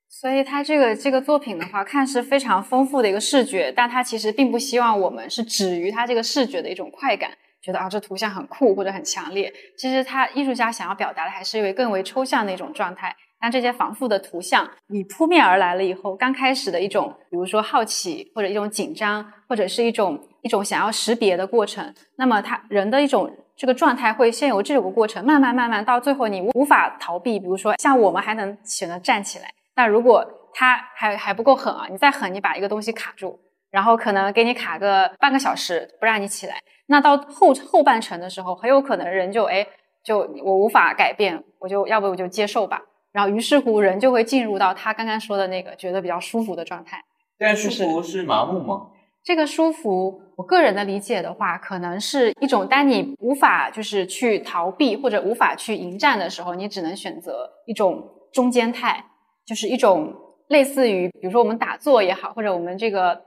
[0.08, 7.32] 所以他这个这个作品的话，看似非常丰富的一个视觉，但他其实并不希望我们是止于他这个视觉的一种快感，
[7.66, 9.52] 觉得啊这图像很酷或者很强烈。
[9.76, 13.16] 其实他艺术家想要表达的还是一个更为抽象的一种状态。
[13.38, 27.40] 但这些反复的图像，你扑面而来了以后，刚开始的一种，比如说好奇或者一种紧张，或者是一种一种想要识别的过程，那么他人的一种这个状态会先由这个过程慢慢慢慢到最后你无法逃避。
[27.40, 29.54] 比如说像我们还能选择站起来。
[29.76, 33.38] 那如果它还还不够狠啊，你再狠，你把一个东西卡住，
[33.76, 36.56] 然后可能给你卡个半个小时，不让你起来。
[36.88, 39.68] 那到后后半程的时候，很有可能人就哎，
[40.02, 42.82] 就我无法改变，我就要不我就接受吧。
[43.12, 47.04] 然后于是乎人就会进入到他刚刚说的那个觉得比较舒服的状态。
[47.38, 48.88] 但舒服是麻木吗？
[49.22, 59.04] 这个舒服，我个人的理解的话，可能是一种当你无法就是去逃避或者无法去迎战的时候，你只能选择一种中间态。
[59.46, 60.12] 就是一种
[60.48, 63.22] 类似于，比如说我们打坐也好，或者我们这个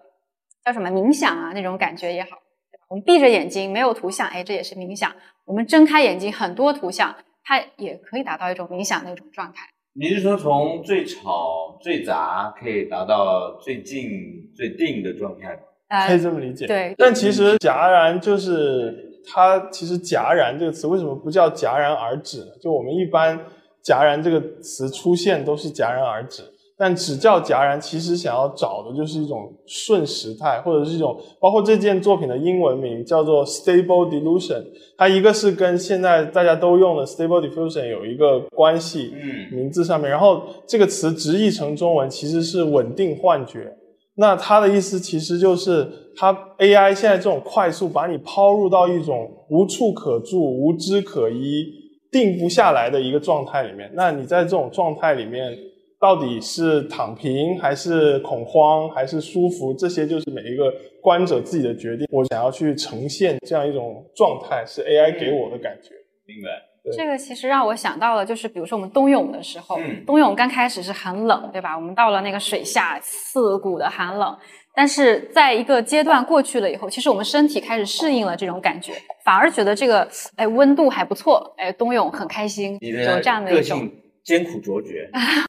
[0.64, 2.30] 叫什么冥想啊那种感觉也好，
[2.88, 5.10] 我们闭着眼睛没有图像，哎，这也是冥想；
[5.44, 9.66] 我们睁开眼睛很多图像，它也可以达到一种冥想的一种状态。
[9.94, 14.10] 你是说从最吵、最杂可以达到最静、
[14.54, 15.60] 最定的状态吗？
[16.06, 16.66] 可以呃，这么理解。
[16.66, 22.52] 对，但其实戛然就是它，其实戛然这个词为什么不叫戛然而止呢？
[22.60, 23.40] 就我们一般
[23.82, 26.42] 戛然这个词出现都是戛然而止，
[26.78, 34.64] 但只叫戛然，其实想要找的就是一种顺时态，或者是一种包括这件作品的英文名叫做 Stable Delusion，
[34.96, 43.74] 它一个是跟现在大家都用的 Stable Diffusion 有一个关系，嗯，名字上面，然后这个词直译成中文其实是稳定幻觉。
[44.14, 51.66] 那它的意思其实就是，它 AI 现在这种快速把你抛入到一种无处可住、无枝可依、
[52.10, 53.90] 定不下来的一个状态里面。
[53.94, 55.56] 那你在这种状态里面，
[56.00, 59.74] 到底是躺平，还是恐慌，还是舒服？
[59.74, 62.06] 这些就是每一个观者自己的决定。
[62.10, 65.90] 我想要去呈现这样一种状态，是 AI 给我的感觉。
[66.26, 66.48] 明白。
[66.96, 71.76] 这个其实让我想到了，就是比如说我们冬泳的时候，嗯冬泳刚开始是很冷，对吧？
[71.76, 74.34] 我们到了那个水下，刺骨的寒冷。
[74.74, 78.92] 但是在一个阶段过去了以后，其实我们身体开始适应了这种感觉，
[79.24, 83.92] 反而觉得这个哎温度还不错，哎冬泳很开心，有你的这样的一种个性
[84.24, 85.10] 艰苦卓绝。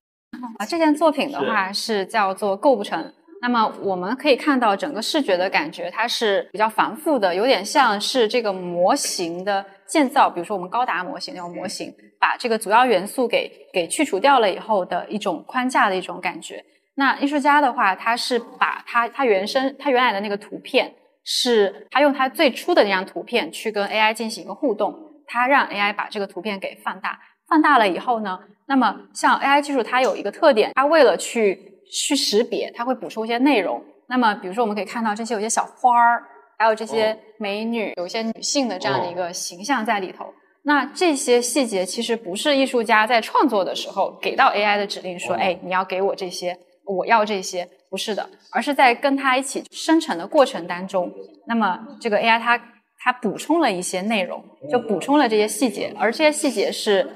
[0.57, 0.65] 啊。
[0.65, 3.13] 这件作品的话是叫做构不成。
[3.41, 16.62] 那么我们可以看到整个视觉的感觉，它是比较繁复的，有点像是这个模型的建造，比如说我们高达模型那种模型，把这个主要元素给给去除掉了以后的一种框架的一种感觉。
[16.95, 24.93] 那艺术家的话，他是把他他原生他原来的那个图片，是他用他最初的那张图片去跟 AI 进行一个互动，
[25.25, 27.17] 他让 AI 把这个图片给放大，
[27.49, 31.59] 放大了以后呢，那么像 AI 技术它有一个特点，它为了去
[31.91, 33.83] 去识别，它会补充一些内容。
[34.07, 36.23] 那么比如说我们可以看到这些有些小花儿，
[36.57, 40.25] 还有这些美女，有一些女性的这样的一个形象在里头。
[40.63, 51.12] 那这些细节其实不是艺术家在创作的时候给到 AI 的指令说，哦哎，你要给我这些，我要这些，不是的，而是在跟它一起生成的过程当中，
[51.47, 52.62] 那么这个 AI 它
[52.99, 57.09] 它补充了一些内容，就补充了这些细节，而这些细节是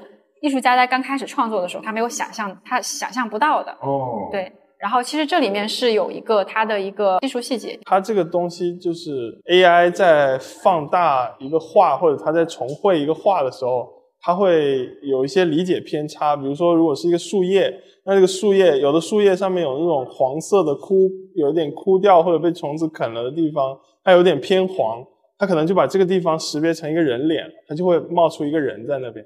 [0.44, 3.72] 艺术家在刚开始创作的时候他没有想象，他想象不到的。
[3.80, 9.10] 哦，对，然后其实这里面是有一个它的一个技术细节，它这个东西就是
[9.50, 13.88] AI 在放大一个画或者它在重绘一个画的时候，
[14.20, 16.36] 它会有一些理解偏差。
[16.36, 17.72] 比如说，如果是一个树叶，
[18.04, 25.02] 那这个树叶有的树叶上面有那种黄色的枯，有点枯掉或者被虫子啃了的地方，它有点偏黄，
[25.38, 29.24] 它可能就把这个地方识别成一个人脸，它就会冒出一个人在那边。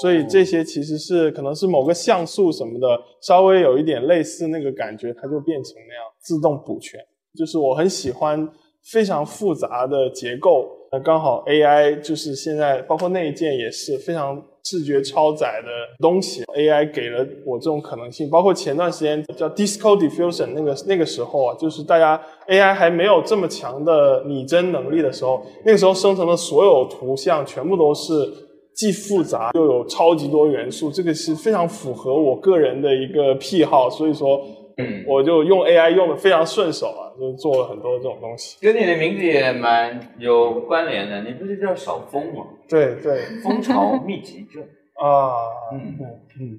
[0.00, 2.86] 所以这些其实是可能是某个像素什么的，
[3.20, 7.00] 稍微有一点类似那个感觉，它就变成那样自动补全。
[7.36, 8.48] 就是我很喜欢
[8.92, 15.68] 非常复杂的结构，那刚好 AI 就是现在包括那一件也是非常视觉超载的
[16.00, 18.28] 东西，AI 给了我这种可能性。
[18.28, 28.43] 包括前段时间叫 Disco Diffusion 那个那个时候啊，就是大家 AI 还没有这么强的拟真能力的时候，那个时候生成的所有图像全部都是。
[28.74, 34.40] 既复杂又有超级多元素，这个是非常符合我个人的一个癖好，所以说，
[34.76, 38.58] 嗯，我就用 AI 用的非常顺手啊，就做了很多这种东西。
[38.60, 42.44] 跟你的名字也蛮有关联的，你不是叫小峰吗？
[42.68, 44.62] 对对， 蜂巢密集症
[45.00, 45.32] 啊，
[45.72, 45.96] 嗯
[46.40, 46.58] 嗯。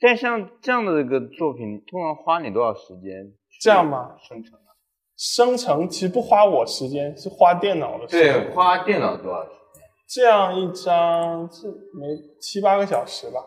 [0.00, 3.32] 但像这样的一个作品，通常花你多少时间？
[3.60, 4.10] 这样吗？
[4.28, 4.70] 生成啊？
[5.16, 8.32] 生成其实不花我时间，是花电脑的时间。
[8.32, 9.44] 对，花电脑多少？
[10.08, 12.06] 这样一张是没
[12.40, 13.40] 七八个小时吧？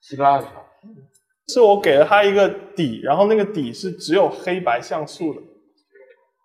[0.00, 5.40] 七八个小时，是我给了他一个底，然后那个底是只有黑白像素的，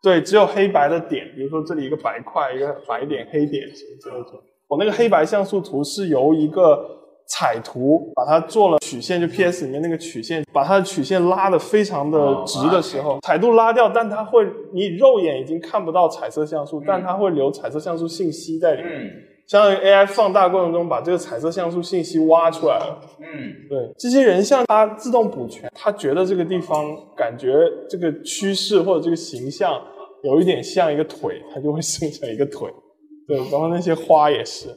[0.01, 4.43] 对，只有黑白的点，比如说这里一个白块，一个白点、黑点什么之类的。
[4.67, 6.85] 我那个黑白像素图是由一个
[7.27, 19.11] 彩图把它做了曲线，就 PS 里面那个曲线，把它的曲线拉的非常的直的时候，彩度拉掉，但它会，你肉眼已经看不到彩色像素，但它会留彩色像素信息在里面。
[19.53, 22.99] 相当于 AI 放大过程中把这个彩色像素信息挖出来了。
[23.19, 26.83] 嗯，对，这些人像它自动补全，它觉得这个地方
[27.15, 27.53] 感觉
[27.87, 29.79] 这个趋势或者这个形象
[30.23, 32.67] 有一点像一个腿，它就会生成一个腿。
[33.27, 34.75] 对，然后那些花也是。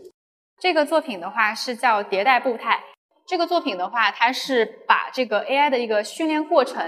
[0.60, 2.78] 这个作品的话是叫迭代步态。
[3.26, 6.84] 这个作品的话，它是把这个 AI 的一个训练过程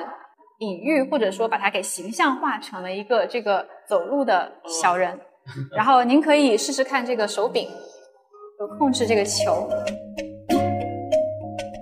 [0.58, 5.18] 隐喻，或者说把它给形象化成了一个这个走路的小人。
[5.74, 7.68] 然后您可以试试看这个手柄，
[8.58, 9.68] 就控制这个球。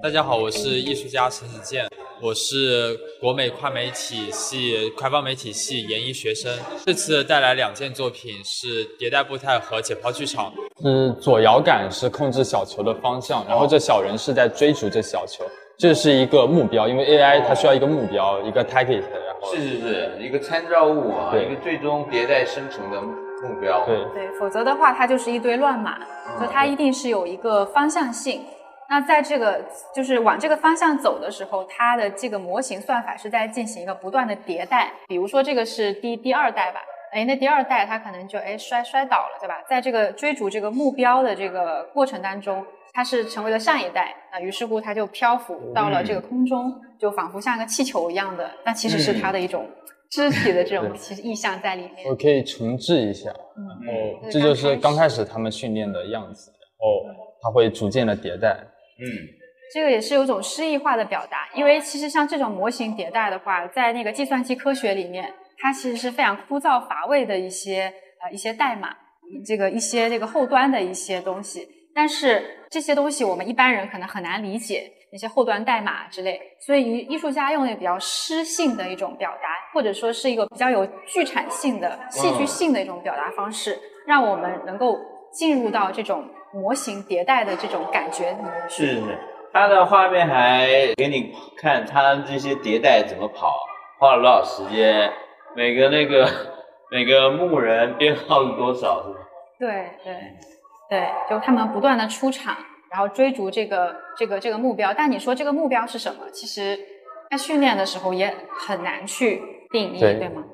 [0.02, 1.88] 大家好，我是艺术家陈子健，
[2.22, 6.52] 我是国美跨媒体系开放媒体系研一学生。
[6.84, 10.52] 这次带来两件作品是迭代步态和解剖剧场。
[10.84, 15.44] 嗯，左摇杆是控制小球的方向，然后这小人是在追逐这小球，
[15.76, 23.02] 这是一个目标，因为 AI 它需要一个目标，一个 target，然后是是是一个参照物啊，一个最终迭代生成的。
[23.42, 25.98] 目标对对，否则的话它就是一堆乱码，
[26.38, 28.44] 所以它一定是有一个方向性。
[28.88, 29.60] 那在这个
[29.94, 34.92] 就是往这个方向走的时候，它的这个模型算法是在进行一个不断的迭代。
[35.08, 36.80] 比如说这个是第第二代吧，
[37.12, 39.56] 哎，那第二代它可能就哎摔摔倒了，对吧？
[39.68, 49.68] 在这个追逐这个目标的这个过程当中，它是成为了上一代，那于是乎它就漂浮到了这个空中，就仿佛像个气球一样的，那其实是它的一种。
[50.16, 57.04] 肢体的这种其实意象在里面，我可以重置一下，然后这就是刚开始他们训练的样子，然后
[57.42, 58.56] 它会逐渐的迭代。
[58.98, 59.04] 嗯，
[59.74, 67.92] 这个也是有种诗意化的表达，因为其实像这种模型迭代的话，在那个计算机科学里面，它其实是非常枯燥乏味的一些
[68.24, 68.96] 呃一些代码，
[69.44, 74.90] 这个一些这个后端的一些东西，但是这些东西我们一般人可能很难理解。
[75.12, 84.98] 那些后端代码之类，所以艺术家用的比较诗性的一种表达，或者说是一个比较有剧产性的、戏剧性的一种表达方式，让我们能够
[85.32, 88.86] 进入到这种模型迭代的这种感觉里面去。
[88.86, 89.18] 是是，
[89.52, 90.66] 他的画面还
[90.96, 93.54] 给你看他这些迭代怎么跑，
[93.98, 95.12] 花了多少时间，
[95.54, 96.28] 每个那个
[96.90, 99.20] 每个牧人编号是多少，是吧？
[99.58, 100.16] 对对
[100.90, 102.56] 对，就他们不断的出场。
[102.90, 106.22] 然后追逐这个这个这个目标，但你说这个目标是什么？
[106.32, 106.78] 其实，
[107.30, 108.32] 在训练的时候也
[108.66, 110.44] 很难去定义，对吗？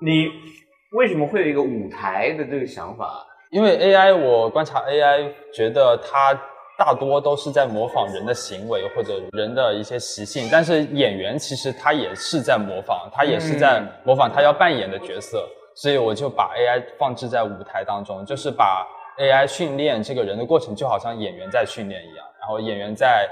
[0.00, 0.26] 你
[0.92, 3.26] 为什么会有一个舞台的这个想法？
[3.50, 6.32] 因为 AI，我观察 AI，觉得它
[6.78, 18.86] 大多都是在模仿人的行为或者人的一些习性，但是演员其实他也是在模仿，他也是在模仿他要扮演的角色，所以我就把 AI 放置在舞台当中，就是把。
[19.20, 23.28] AI 训练这个人的过程就好像演员在训练一样，然后演员在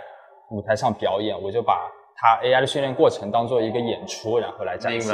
[0.51, 5.13] 舞台上表演，我就把他 AI 的训练过程当做一个演出，然后来展示。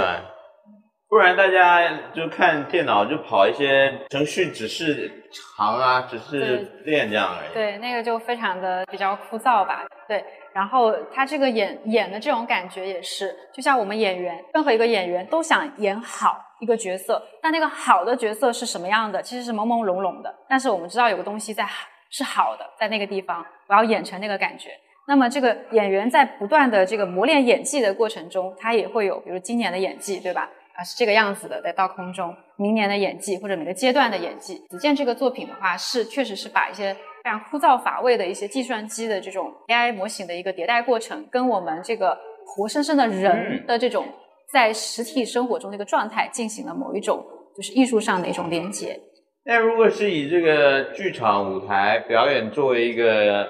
[1.08, 5.12] 不然大家就看电脑就跑一些程序，只是
[5.56, 7.54] 长啊，只是练这样而已。
[7.54, 9.84] 对，那个就非常的比较枯燥吧。
[10.08, 16.36] 对，然后他这个演演的这种感觉也是，就像我们演员，任何一个演员都想演好。
[16.64, 19.22] 一个角色，但那个好的角色是什么样的？
[19.22, 20.34] 其实是朦朦胧胧的。
[20.48, 21.68] 但是我们知道有个东西在
[22.08, 24.70] 是好的，在那个地方，我要演成那个感觉。
[25.06, 30.48] 那么这个演员在不断的这个磨练演技的过程中，他也会有，比如今年的演技，对吧？
[30.74, 32.34] 啊，是这个样子的，在到空中。
[32.56, 34.54] 明年的演技或者每个阶段的演技。
[34.70, 44.06] 子健这个作品的话，是确实是把一些非常枯燥乏味的一些计算机的这种 AI 模型的一个迭代过程，跟我们这个活生生的人的这种
[44.54, 47.26] 在实体生活中的一个状态进行了某一种
[47.56, 49.00] 就是艺术上的一种连接。
[49.44, 53.48] 那如果是以这个剧场舞台表演作为一个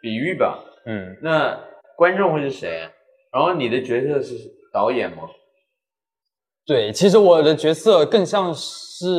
[0.00, 1.60] 比喻吧，嗯，那
[1.94, 2.88] 观众会是谁？
[3.30, 4.34] 然后你的角色是
[4.72, 5.24] 导演吗？
[6.64, 9.10] 对，其实我的角色更像是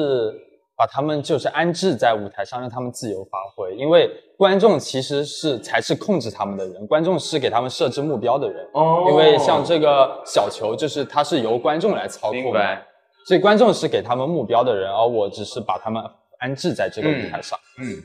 [0.78, 3.76] 把他们就是安置在舞台上，让他们自由发挥。
[3.76, 4.08] 因为
[4.38, 8.64] 观众其实是才是控制他们的人，观众是给他们设置目标的人。
[8.74, 12.86] 哦因为像这个小球，就是它是由观众来操控的，
[13.26, 16.04] 所以观众是给他们目标的人，而我只是把他们
[16.38, 17.58] 安置在这个舞台上。
[17.80, 17.98] 嗯，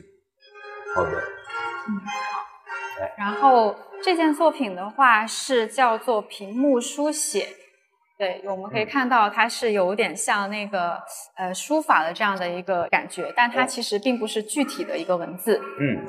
[0.95, 2.43] 好的，嗯，好
[3.17, 7.47] 然后这件作品的话是叫做屏幕书写，
[8.23, 10.97] 对，我们可以看到它是有点像那个
[11.35, 15.59] 呃书法的这样的一个感觉，但它其实并不是具体的一个文字。
[15.77, 15.99] 嗯，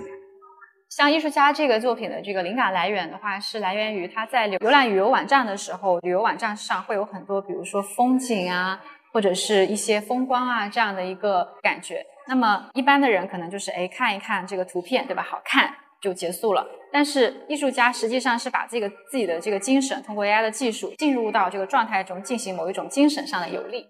[0.88, 8.80] 像艺术家这个作品的这个灵感来源的话，是来源于他在浏览旅游网站的时候，旅游网站上会有很多，比如说风景啊，
[9.12, 12.06] 或者是一些风光啊这样的一个感觉。
[12.28, 15.22] 那么一般的人可能就是哎看一看这个图片，对吧？
[15.28, 15.74] 好看
[16.04, 16.66] 就结束了。
[16.92, 23.86] 但是艺术家实际上是把这个自己的这个精神，通过 AI 的技术进入到这个状态中，进行某一种精神上的游历。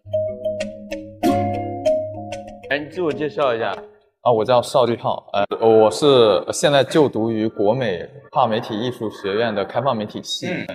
[2.70, 3.76] 哎，你自我介绍一下。
[4.22, 10.46] 啊，我叫邵立浩，呃，我是现在就读于国美跨媒体艺术学院的开放媒体系。
[10.46, 10.66] 嗯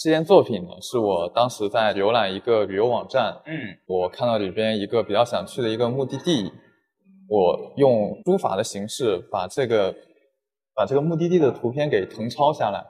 [0.00, 6.52] 这件作品呢，是我当时在浏览一个旅游网站，嗯我看到里边一个比较想去的一个目的地，
[7.28, 9.94] 我用书法的形式把这个
[10.74, 12.84] 把这个目的地的图片给誊抄下来。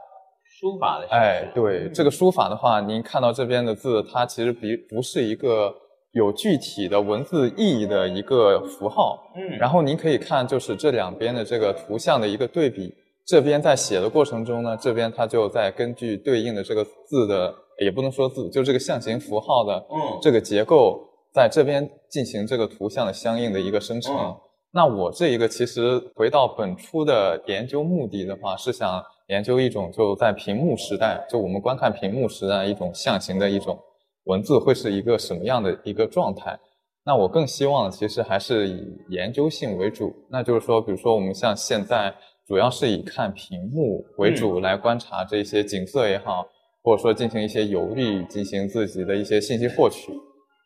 [0.60, 5.72] 书法的形式哎，对，这个书法的话，您看到这边的字，它其实比不是一个
[6.12, 9.32] 有具体的文字意义的一个符号。
[9.36, 12.92] 嗯然后您可以看，就是这两边的这个图像的一个对比。
[13.26, 20.98] 这边在写的过程中呢，这边它就在根据对应的这个字的，也不能说字，就这个象形符号的嗯这个结构，
[21.32, 24.14] 在这边进行这个图像的相应的一个生成。
[24.16, 24.36] 嗯
[24.70, 33.78] 那我这一个其实回到本初的研究目的的话，是想研究一种就在屏幕时代，就我们观看屏幕时代一种象形的一种
[34.24, 36.56] 文字会是一个什么样的一个状态。
[37.02, 42.14] 那我更希望其实还是以研究性为主，那就是说，比如说我们像现在
[42.46, 46.46] 主要是以看屏幕为主来观察这些景色也好，
[46.82, 50.12] 或者说进行一些游历，进行自己的一些信息获取。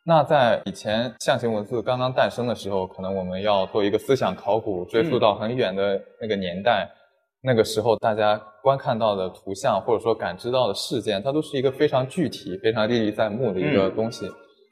[0.05, 6.91] 那在以前象形文字刚刚诞生的时候，可能我们要做一个思想考古，追溯到很远的那个年代。
[7.45, 14.31] 那个时候，大家观看到的图像或者说感知到的事件，它都是一个非常具体、非常历历在目的一个东西。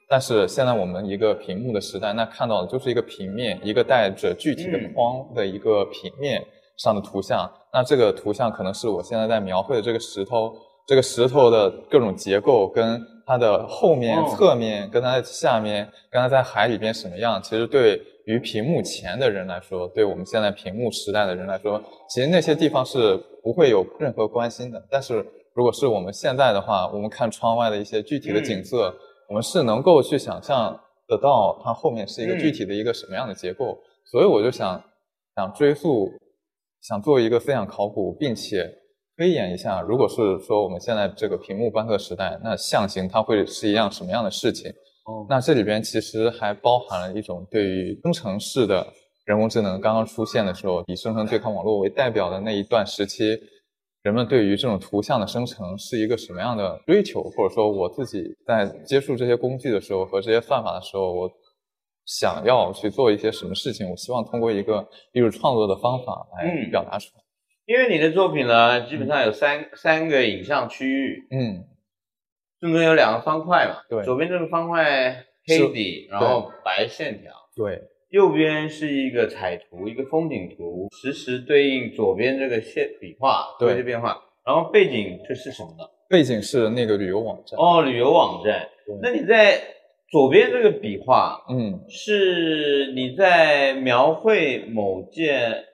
[0.09, 6.45] 但是现在我们一个屏幕的时代，那看到的就是一个平面，一个带着具体的框的一个平面
[6.79, 7.49] 上的图像。
[7.73, 10.53] 那这个图像可能是我现在在描绘的这个石头，
[10.87, 24.85] 这个石头的各种结构跟它的后面、哦侧面，跟它的下面，跟它在海里边什么样，其实对于屏幕前的人来说，对我们现在屏幕时代的人来说，其实那些地方是不会有任何关心的。
[24.91, 25.25] 但是
[25.55, 28.93] 如果是我们现在的话，我们看窗外的一些具体的景色，
[29.29, 33.79] 我们是能够去想象得到它后面是一个具体的一个什么样的结构。
[34.11, 34.83] 所以我就想
[35.37, 36.11] 想追溯，
[36.83, 38.69] 想做一个思想考古，并且
[39.21, 40.17] 推演一下，如果是
[40.47, 44.71] 说我们现在这个屏幕观测时代，那象形它会是一样什么样的事情？
[45.05, 48.87] 哦那这里边其实还包含了一种对于生成式的
[49.27, 53.39] 人工智能刚刚出现的时候，以生成对抗网络为代表的那一段时期，
[54.01, 61.31] 人们对于这种图像的生成是一个什么样的追求，或者说我自己在接触这些工具的时候和这些算法的时候，我
[62.07, 67.21] 想要去做一些什么事情，我希望通过一个艺术创作的方法来嗯表达出来。
[67.67, 71.65] 因为你的作品呢，基本上有三三个影像区域，嗯，
[72.61, 74.03] 中间有两个方块嘛，对。
[74.05, 83.71] 左边这个方块黑底，然后白线条，对，右边是一个彩图，一个风景图，实时对应左边这个线笔画对。
[83.71, 85.85] 这些变化，然后背景这是什么呢？
[86.09, 87.59] 背景是那个旅游网站。
[87.59, 88.69] 哦，旅游网站。
[89.01, 89.61] 那你在
[90.11, 95.65] 左边这个笔画，嗯，是你在描绘某件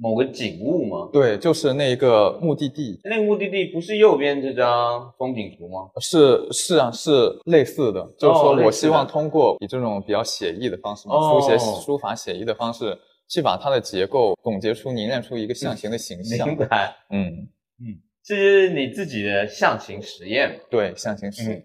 [0.00, 1.10] 某个景物吗？
[1.12, 2.98] 对，就是那个目的地。
[3.04, 5.90] 那个目的地不是右边这张风景图吗？
[6.00, 7.10] 是是啊，是
[7.44, 12.98] 类似的，就是说我希望通过以这种比较写意的方式书写书法写意的方式，
[13.28, 16.48] 去把它的结构总结出、凝练出一个象形的形象。
[16.48, 17.46] 明白，嗯
[17.80, 20.60] 嗯，这是你自己的象形实验嘛？
[20.70, 21.58] 对，象形实验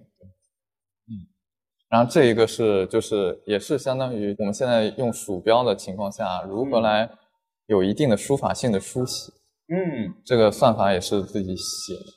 [1.07, 1.23] 嗯，
[1.89, 7.09] 然后这一个是就是也是相当于我们现在用鼠标的情况下，如何嗯来
[7.67, 9.31] 有一定的书法性的书写。
[9.67, 12.11] 嗯，这个算法也是自己写的。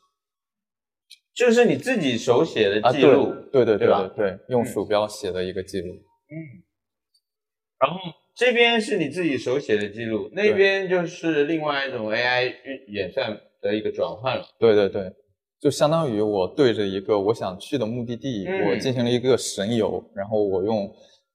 [1.34, 5.86] 就是你自己手写的啊，记录，对对对对吧对对，用嗯鼠标写的一个记录。
[5.94, 6.34] 嗯
[7.80, 7.96] 然后
[8.34, 14.44] 这边是你自己手写的记录，那边就是另外一种 AI 运演算的一个转换了。
[14.58, 15.12] 对对对，
[15.60, 20.92] 就相当于我对着一个我想去的目的地，嗯我进行了一个神游，然后我用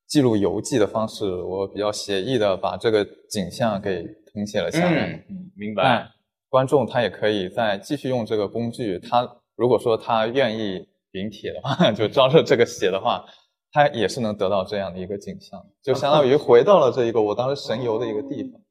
[0.07, 5.23] 记录游记的方式，我比较写意的把这个景象给誊写了下来。
[5.29, 6.07] 嗯，明白。
[6.49, 13.25] 观众他也可以再继续用这个工具，他如果说他愿意临帖的话，就照着这个写的话，
[13.71, 18.61] 他也是能得到这样的一个景象，就相当于回到了这一个我当时神游的一个地方。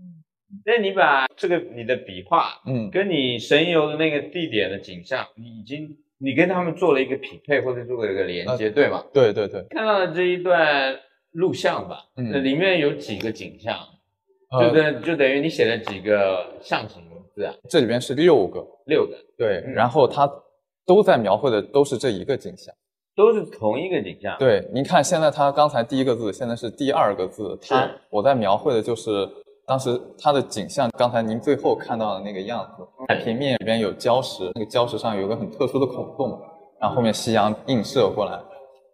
[0.64, 9.04] 那你把这个你的笔画嗯，跟你神游的那个地点的景象，你已经你跟他们做了一个匹配或者做了一个连接，对吗？
[9.12, 10.98] 对对对，看到了这一段
[11.32, 13.76] 录像吧，嗯那里面有几个景象，
[14.50, 20.30] 就呃，等就等于你写了几个象形文字啊，这里边是六个，六个，对，嗯然后它
[20.86, 22.74] 都在描绘的都是这一个景象。
[23.14, 29.10] 都是同一个景象。，对，您看现在它刚才第一个字，现在是第二个字，它我在描绘的就是
[29.66, 32.86] 当时它的景象，刚才您最后看到的那个样子。
[33.08, 36.40] 海平面里边有礁石，那个礁石上有一个很特殊的孔洞，
[36.80, 38.38] 然后后面夕阳映射过来。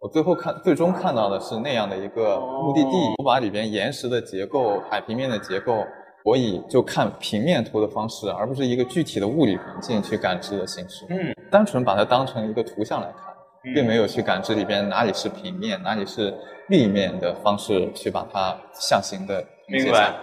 [0.01, 2.89] 我最后看，最终看到的是那样的一个目的地。
[3.19, 5.85] 我把里边岩石的结构、海平面的结构，
[6.25, 13.31] 我以就看平面图的方式，而不是一个具体的物理环境去感知的形式，嗯，单纯把它当成一个图像来看。
[13.73, 16.33] 并没有去感知里边哪里是平面，哪里是
[16.67, 20.13] 立面的方式去把它象形的明白。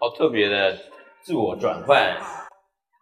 [0.00, 0.76] 好特别的
[1.22, 1.98] 自我转换。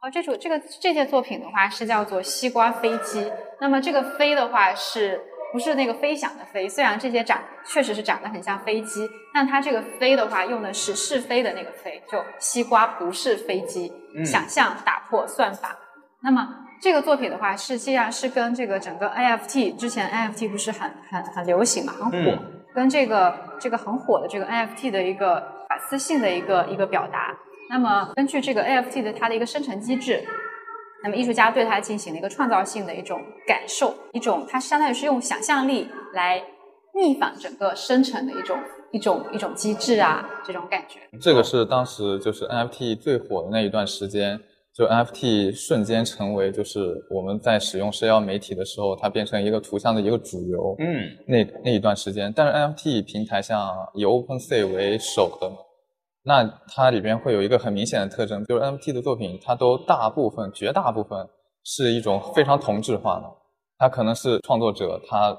[0.03, 3.30] 哦这组这个这件作品的话是叫做西瓜飞机。
[3.61, 5.20] 那么这个飞的话是
[5.53, 6.68] 不是那个飞翔的飞？
[6.68, 13.92] 虽然这些长确实是长得很像飞机，但它这个飞的话用的是是飞的那个飞，就西瓜不是飞机。
[14.16, 15.76] 嗯想象打破算法。
[16.22, 16.49] 那么
[16.80, 25.42] 这个作品的话，实际上是跟这个整个 NFT 之前 NFT 不是很很很流行嘛，很火，嗯跟这个这个很火的这个 NFT 的一个
[25.77, 27.37] 反思性的一个一个表达。
[27.68, 30.24] 那么根据这个 NFT 的它的一个生成机制，
[31.03, 36.43] 那么艺术家对它进行了一个创造性的一种感受，一种它相当于是用想象力来
[36.95, 38.59] 逆反整个生成的一种
[38.93, 41.01] 一种一种机制啊，这种感觉。
[41.20, 44.41] 这个是当时就是 NFT 最火的那一段时间，
[44.72, 50.77] 就 NFT 瞬间成为就是我们在使用社交媒体的时候，它变成一个图像的一个主流。
[50.79, 55.51] 嗯那那一段时间，但是 NFT 平台像以 OpenSea 为首的，
[56.27, 61.24] 那它里边会有一个很明显的特征，就是 NFT 的作品，它都大部分、绝大部分
[61.62, 63.24] 是一种非常同质化的，
[63.79, 65.31] 它可能是创作者他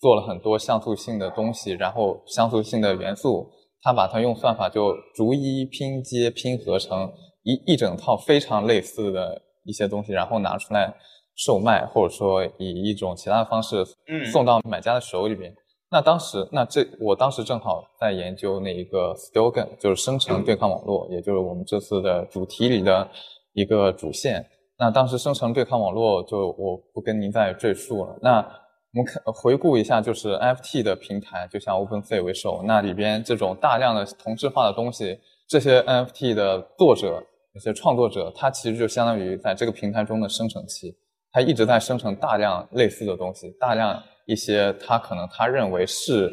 [0.00, 3.46] 做了很多像素性的东西，然后像素性的元素，
[3.82, 7.12] 他把它用算法就逐一拼接、拼合成
[7.42, 10.94] 一一整套非常类似的一些东西，然后拿出来
[11.36, 15.54] 售卖，或者说以一种其他的方式嗯送到买家的手里边。
[15.92, 23.06] 那当时，那这我当时正好在研究那一个 Stillgen，就是生成对抗网络，也就是我们这次的主题里的
[23.52, 24.42] 一个主线。
[24.78, 28.18] 那当时生成对抗网络就我不跟您再赘述了。
[28.22, 37.22] 那我们看回顾一下，就是 NFT 的平台，就像 OpenSea 为首，那里边这种大量的同质化的东西，这些 NFT 的作者、
[37.54, 40.96] 那些创作者，他其实就相当于在这个平台中的生成器，
[41.32, 46.32] 他一直在生成大量类似的东西，大量一些他可能他认为是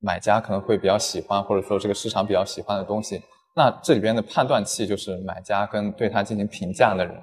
[0.00, 3.20] 买家可能会比较喜欢，或者说这个市场比较喜欢的东西。
[3.56, 7.14] 那这里边的判断器就是买家跟对他进行评价的人，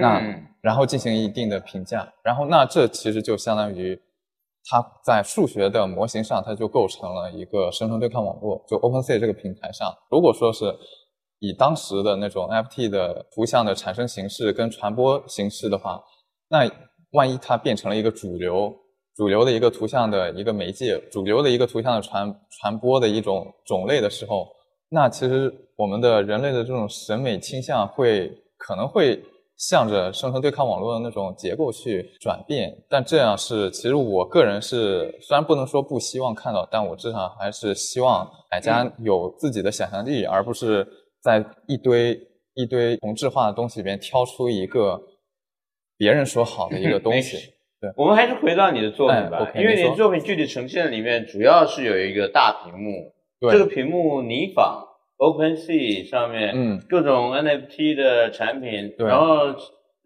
[0.00, 3.98] 那嗯然后进行一定的评价，然后那这其实就相当于
[4.66, 8.62] 它在数学的模型上，它就构成了一个生成对抗网络。
[8.68, 10.66] 就 OpenSea 这个平台上，如果说是
[11.38, 15.98] 以当时的那种 NFT 的图像的产生形式跟传播形式的话，
[16.50, 16.70] 那
[17.12, 18.70] 万一它变成了一个主流，
[19.16, 24.48] 主流的一个图像的一个媒介，主流的一个图像的传传播的一种种类的时候，
[24.88, 29.22] 那其实我们的人类的这种审美倾向会可能会
[29.58, 40.86] 向着生成对抗网络的那种结构去转变，但这样是其实我个人是虽然不能说不希望看到，但我至少还是希望买家有自己的想象力，而不是
[41.20, 42.18] 在一堆
[42.54, 44.98] 一堆同质化的东西里面挑出一个
[45.98, 47.36] 别人说好的一个东西。
[47.96, 53.52] 我们还是回到你的作品吧，因为你的作品具体呈现里面主要是有一个大屏幕，对。
[53.52, 54.84] 这个屏幕你仿
[55.18, 59.06] OpenSea 上面，嗯，各种 NFT 的产品，对。
[59.06, 59.54] 然后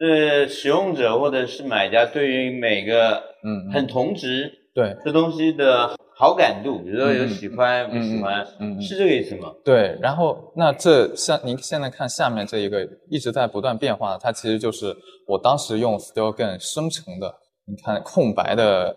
[0.01, 3.72] 呃，使用者或者是买家对于每个嗯，嗯。
[3.72, 4.97] 很同值对。
[5.05, 9.53] 这东西的好感度，比如说有喜欢不喜欢，嗯是这个意思吗？
[9.64, 14.95] 对，然后那这像您现在看下面这一个一直在不断变化的，它其实就是
[15.27, 17.35] 我当时用 StillGAN 生成的，
[17.67, 18.97] 你看空白的，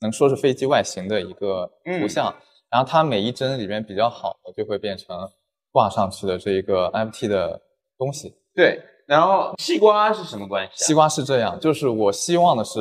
[0.00, 2.34] 能说是飞机外形的一个图像，
[2.70, 5.16] 然后它每一帧里面比较好的就会变成
[5.70, 7.60] 挂上去的这一个 NFT 的
[7.98, 8.34] 东西。
[8.54, 10.86] 对，然后西瓜是什么关系、啊？
[10.86, 12.78] 西瓜是这样，就是我希望的是，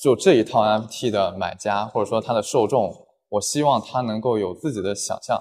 [0.00, 2.92] 就这一套 NFT 的买家或者说它的受众，
[3.30, 5.40] 我希望他能够有自己的想象，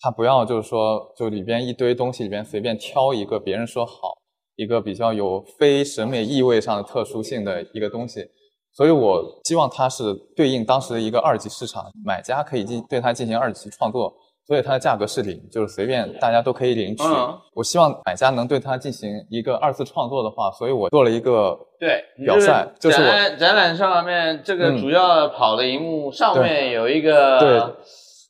[0.00, 4.18] 他不要就是说就里边一堆东西里边随便挑一个别人说好，
[4.58, 8.26] 一个比较有非审美意味上的特殊性的一个东西，
[8.74, 14.12] 所以我希望它是对应当时的一个二级市场，买家可以进对它进行二级创作。
[14.48, 17.02] 所以它的价格是零，就是随便大家都可以领取。
[17.04, 27.60] 嗯我希望买家能对它进行一个二次创作的话，所以我做了一个对，表率，就是展览展览上面这个嗯主要跑的荧幕上面有一个，对，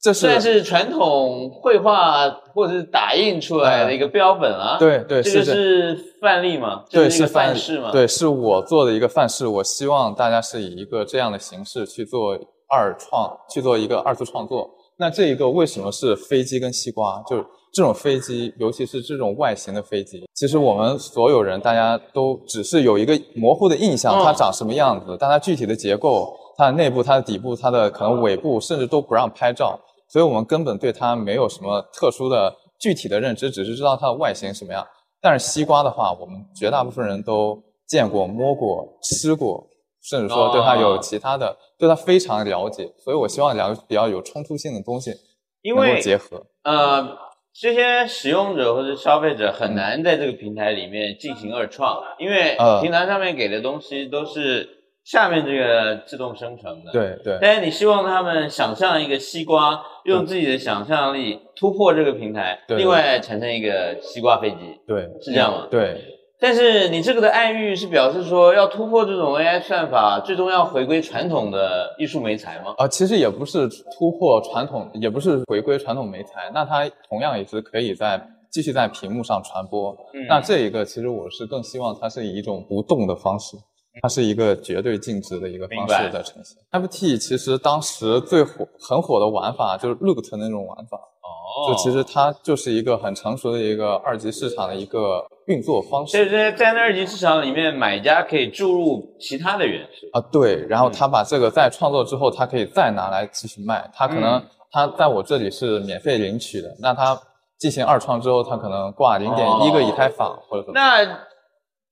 [0.01, 4.77] 这是算是传统绘画或者是打印出来的一个标本啊。
[4.79, 6.85] 对对这个是是范例嘛？
[6.89, 7.91] 这对是范范式嘛？
[7.91, 9.47] 对，是我做的一个范式。
[9.47, 12.39] 我希望大家是以一个这样的形式去做
[12.69, 14.71] 二创，去做一个二次创作。
[15.01, 17.23] 那这一个为什么是飞机跟西瓜？
[17.29, 29.79] 就是这种飞机，尤其是这种外形的飞机，其实我们所有人大家都只是有一个模糊的印象，嗯它长什么样子，但它具体的结构、它的内部、它的底部、它的可能尾部，甚至都不让拍照，
[30.09, 34.87] 所以我们根本对它没有什么特殊的具体的认知，只是知道它的外形什么样。
[35.21, 39.67] 但是西瓜的话，我们绝大部分人都见过、摸过、吃过，
[40.03, 42.93] 甚至说对它有其他的，对它非常了解。
[42.97, 45.19] 所以我希望两个比较有冲突性的东西能
[45.63, 46.47] 因为够结合。
[46.63, 47.19] 呃，
[47.53, 54.78] 这些使用者或者消费者很难在这个平台里面进行二创，因为呃平台上面给的东西都是
[55.11, 56.93] 下面这个自动生成的。。
[56.93, 64.57] 对对但是你希望他们想象一个西瓜，用自己的想象力突破这个平台，对另外产生一个西瓜飞机，
[64.87, 65.67] 对，是这样吗？。
[65.71, 72.75] 对但是你这个的暗喻是表示说，要突破这种 AI 算法，最终要回归传统的艺术媒材吗？
[72.79, 73.67] 啊、其实也不是
[73.99, 79.91] 突破传统，也不是回归传统媒材，那它同样也是可以在继续在屏幕上传播。
[80.15, 83.57] 嗯那这一个其实我是更希望它是以一种不动的方式，
[84.03, 86.57] 它是一个绝对静止的一个方式在呈现。
[86.73, 100.07] NFT 其实当时最火很火的玩法就是 Loot 那种玩法，哦就其实它就是一个很成熟的一个二级市场的一个运作方所以式在在那二级市场里面，买家可以注入其他的元素。
[100.13, 100.21] 啊。
[100.31, 103.91] 对，然后嗯他把这个再创作之后，他可以再拿来继续卖。
[103.95, 107.19] 他可能嗯他在我这里是免费领取的，那他
[107.59, 110.79] 进行二创之后，他可能挂零点一个以太坊或者怎么。
[110.79, 111.03] 那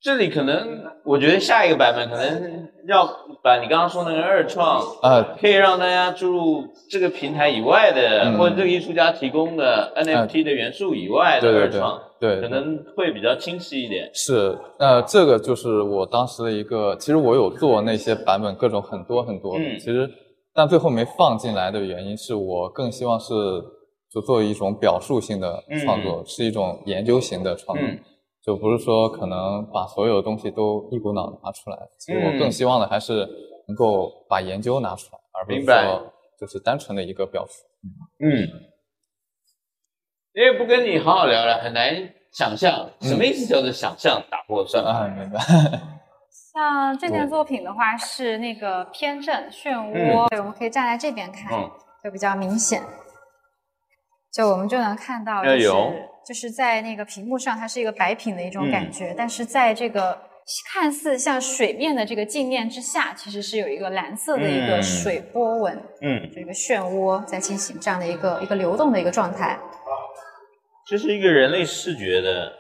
[0.07, 3.05] 这里可能，我觉得下一个版本可能要
[3.43, 8.39] 把你刚刚说那个二创，呃，可以让大家注入这个平台以外的，嗯。
[8.39, 14.09] 或者这个艺术家提供的 NFT 的元素以外的二创，对，可能会比较清晰一点。
[14.15, 19.77] 是，呃，这个就是我当时的一个，其实我有做那些版本，各种很多很多，嗯。
[19.77, 20.09] 其实
[20.55, 23.35] 但最后没放进来的原因是我更希望是
[24.15, 27.99] 就作为一种表述性的创作，是一种研究型的创作，嗯
[28.47, 31.77] 就不是说可能把所有的东西都一股脑拿出来。
[31.99, 33.29] 其实我嗯更希望的还是
[33.67, 37.65] 能够把研究拿出来，而不是说就是单纯的一个表述。
[38.21, 38.47] 嗯，
[40.33, 41.93] 因为不跟你好好聊聊，很难
[42.33, 44.91] 想象什么意思叫做想象打破算法。
[44.91, 45.41] 啊，明白。
[46.55, 51.69] 像这件作品的话是那个偏振漩涡，对，我们可以站在这边看，嗯
[52.05, 52.81] 就比较明显。
[54.33, 55.93] 就我们就能看到，就是要有
[56.27, 60.19] 就是在那个屏幕上，它是一个白屏的一种嗯感觉，但是在这个
[60.73, 69.59] 看似像水面的这个镜面之下，其实是有一个蓝色的一个嗯水波纹，嗯，就一个漩涡在进行这样的一个一个流动的一个状态。
[70.89, 72.53] 这是一个人类视觉的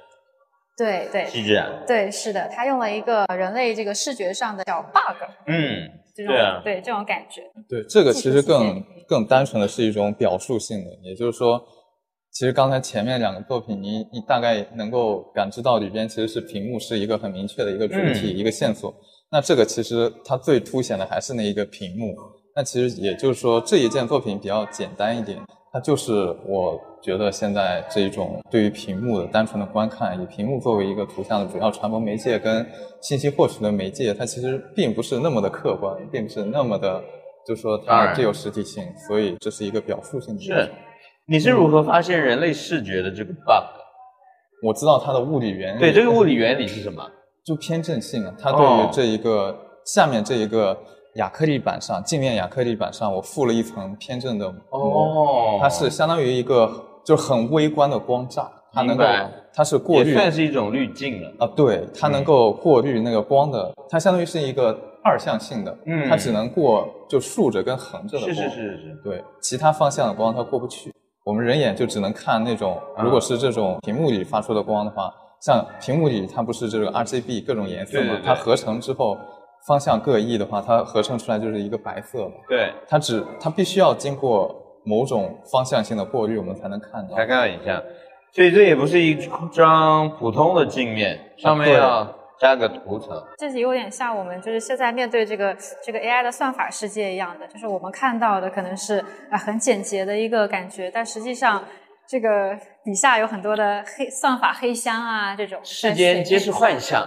[0.77, 1.69] 对对机制啊。
[1.87, 7.43] 对，是的，他用了一个人类这个视觉上的小 bug，嗯，这种对啊对这种感觉。
[7.69, 11.64] 对，这个其实更更单纯的是一种表述性的，也就是说，
[12.37, 18.95] 其实刚才前面两个作品，你你大概能够感知到里边其实是屏幕是一个很明确的一个主体、嗯一个线索。
[19.32, 22.14] 那这个其实它最凸显的还是那一个屏幕。
[22.55, 25.39] 那其实也就是说，这一件作品比较简单一点，
[25.72, 26.12] 它就是
[26.47, 32.66] 我觉得现在这一种对于屏幕的单纯的观看，以屏幕作为一个图像的主要传播媒介跟
[33.01, 37.03] 信息获取的媒介，它其实并不是那么的客观，并不是那么的，
[37.47, 40.43] 就是说它具有实体性，所以这是一个表述性的。
[40.43, 40.70] 是，
[41.29, 43.64] 你是如何发现人类视觉的这个 bug？
[44.62, 45.81] 我知道它的物理原理。
[45.81, 47.05] 对，这个物理原理是什么？
[47.45, 50.77] 就偏振性啊，它对于这一个、下面这一个
[51.14, 56.70] 亚克力板上，镜面亚克力板上，我附了一层偏振的膜，哦它是相当于一个
[57.05, 59.05] 就是很微观的光栅，它能够
[59.53, 61.33] 它是过滤也算是一种滤镜了。
[61.41, 70.93] 啊，对，它能够过滤那个光的，它相当于是一个二向性的，嗯它只能过就竖着跟横着的光，是是是是是，对，其他方向的光它过不去。
[71.27, 79.18] 我们人眼就只能看那种，啊如果是这种屏幕里发出的光的话，像屏幕里它不是这个 RGB 各种颜色嘛，对对对它合成之后
[79.66, 82.35] 方向各异的话，它合成出来就是一个白色嘛。
[82.49, 84.55] 对，它只它必须要经过
[84.85, 87.16] 某种方向性的过滤，我们才能看到。
[87.16, 87.83] 才看到影像。
[88.31, 89.16] 所以这也不是一
[89.51, 91.77] 张普通的镜面，上面
[92.41, 93.22] 加个图层。
[93.39, 101.64] 这有点像我们就是现在面对这个这个 AI 的算法世界一样的，就是我们看到的可能是啊很简洁的一个感觉，但实际上
[102.07, 105.59] 这个底下有很多的黑算法黑箱啊这种。
[105.62, 107.07] 世间皆是幻想。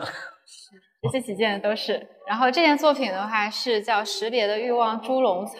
[1.13, 2.05] 这几件都是。
[2.27, 5.53] 然后这件作品的话是叫《识别的欲望猪笼草》。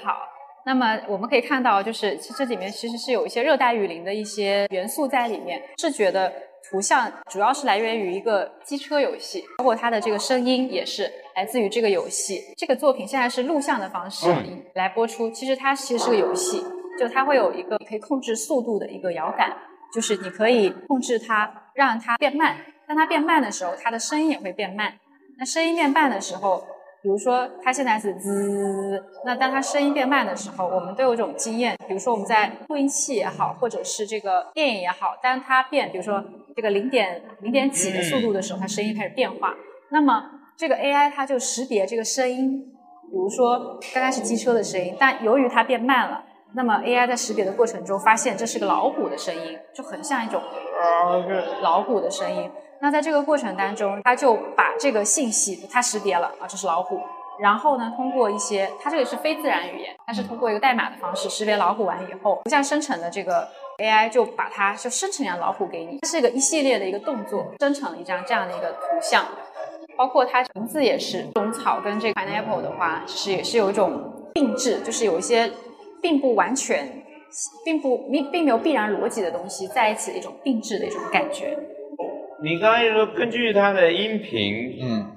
[0.65, 5.61] 那么我们可以看到，就是其实这里面其实是有一些热带雨林的一些元素在里面。
[5.80, 6.32] 视觉的
[6.70, 12.41] 图像主要是来源于一个机车游戏，包括它的这个声音也是来自于这个游戏。
[12.55, 14.28] 这个作品现在是录像的方式
[14.76, 16.63] 来播出，其实它其实是个游戏，
[16.99, 19.51] 就它会有一个可以控制速度的一个摇杆，
[19.91, 22.57] 就是你可以控制它让它变慢，
[22.88, 24.93] 当它变慢的时候，它的声音也会变慢。
[25.39, 26.67] 那声音变慢的时候，
[27.02, 31.78] 比如说它现在是滋，那当它声音变慢的时候，我们都有这种经验。
[31.88, 36.22] 比如说我们在录音器也好，或者是这个电影也好，当它变，比如说
[36.56, 39.56] 这个零点零点几的速度的时候，它声音开始变化。
[39.91, 40.24] 那么
[40.58, 42.60] 这个 AI 它就识别这个声音，
[43.10, 46.24] 比如说刚刚是机车的声音，但由于它变慢了，
[46.54, 52.52] 那么 AI 在识别的过程中发现这是个老虎的声音，就很像一种呃老虎的声音。
[52.82, 56.99] 那在这个过程当中，它就把这个信息它识别了啊，这是老虎。
[57.38, 69.25] 然后呢，通过一些，它这个是非自然语言，它是通过一个代码的方式识别老虎完以后，图像生成的这个 AI 就把它就生成一张老虎给你，它是一个一系列的一个动作，生成了一张这样的一个图像。
[69.97, 75.51] 包括它名字也是种草跟这个 pineapple 的话，其实也是有一种并置，就是有一些
[76.01, 77.03] 并不完全，
[77.65, 81.57] 并不并并没有必然逻辑的东西在一起的一种并置的一种感觉。
[82.42, 85.12] 你刚才说根据它的音频，嗯，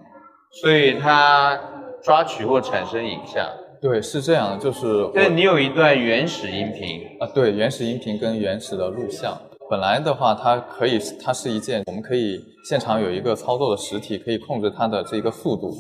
[0.50, 1.56] 所以它
[2.02, 3.48] 抓取或产生影像。
[3.80, 15.72] 对，是这样的，就是我对你有一段原始音频，啊，对，原始音频跟原始的录像，本来的话，它可以，它是一件，我们可以现场有一个操作的实体，可以控制它的这个速度。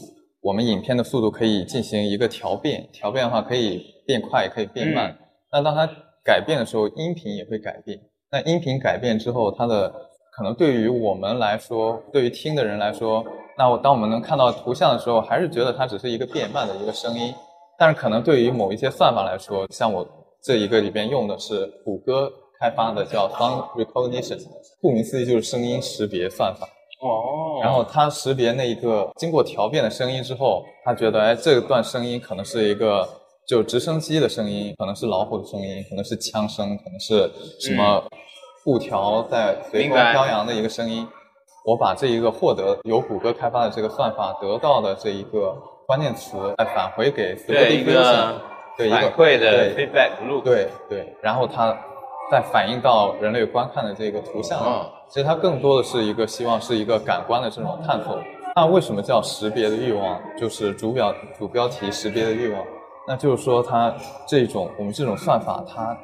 [0.42, 5.16] 我们影片的速度可以进行一个调变，调变的话可以变快，也可以变慢。
[5.52, 5.88] 那当它
[6.24, 7.98] 改变的时候，音频也会改变。
[8.30, 9.92] 那音频改变之后，它的
[10.34, 13.24] 可能对于我们来说，对于听的人来说，
[13.58, 17.34] 那我当我们能看到图像的时候，还是觉得它只是一个变慢的一个声音。
[17.78, 20.06] 但是可能对于某一些算法来说，像我
[20.42, 24.40] 这一个里边用的是谷歌开发的叫 Sound Recognition，
[24.80, 26.66] 顾名思义就是声音识别算法。
[27.02, 33.06] 哦然后它识别那一个经过调变的声音之后，它觉得哎这段声音可能是一个
[33.46, 37.30] 就直升机的声音，可能是老虎的声音，可能是枪声，可能是
[37.60, 38.02] 什么
[38.64, 41.06] 布条在随风飘扬的一个声音。
[41.64, 45.56] 我把这一个获得由谷歌开发的这个算法得到的这一个
[45.86, 48.40] 关键词，再返回给对一个
[48.76, 50.42] 反馈的对 feedback loop。
[50.42, 51.72] 对对，然后它
[52.30, 58.18] 再反映到人类观看的这个图像里嗯其实它更多的是一个希望是一个感官的这种探索。
[58.56, 60.20] 那为什么叫识别的欲望？
[60.36, 62.64] 就是主表主标题识别的欲望，
[63.06, 63.94] 那就是说它
[64.26, 65.96] 这种我们这种算法，它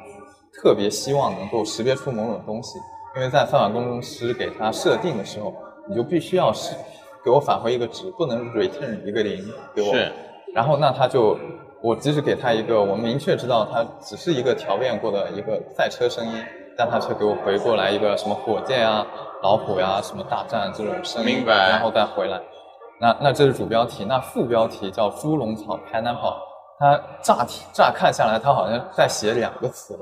[0.61, 2.77] 特别希望能够识别出某种东西，
[3.15, 5.53] 因为在算法工程师给它设定的时候，
[5.87, 6.75] 你就必须要是
[7.23, 9.93] 给我返回一个值，不能 return 一个零给我。
[9.93, 10.11] 是。
[10.53, 11.37] 然后那他就，
[11.81, 16.43] 我即使给他一个我明确知道它只是一个调变过的一个赛车声音，
[16.77, 19.05] 但他却给我回过来一个什么火箭啊、
[19.43, 22.41] 老虎呀、什么大战这种声音，明白然后再回来。
[22.99, 26.35] 那那这是主标题，那副标题叫猪笼草 pineapple，
[26.79, 29.97] 它乍听乍看下来，它好像在写两个词，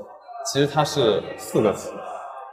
[0.50, 1.92] 其实它是四个词，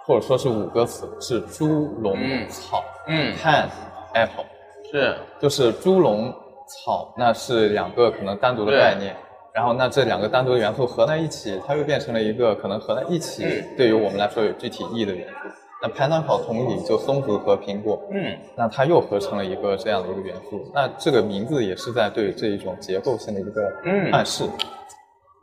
[0.05, 2.17] 或者说是五个词，是猪笼
[2.49, 3.67] 草，嗯 pan
[4.13, 4.43] apple。
[4.91, 6.33] 是就是猪笼
[6.67, 9.15] 草，那是两个可能单独的概念，
[9.53, 15.49] 然后那这两个单独的元素合在一起，它又变成了一个可能合在一起嗯对于我们来说有具体意义的元素。
[15.81, 20.69] 那 pineapple 同理就松子和苹果，嗯，那它又合成了一个这样的一个元素。
[20.73, 24.43] 那这个名字也是在对这一种结构性的一个嗯暗示。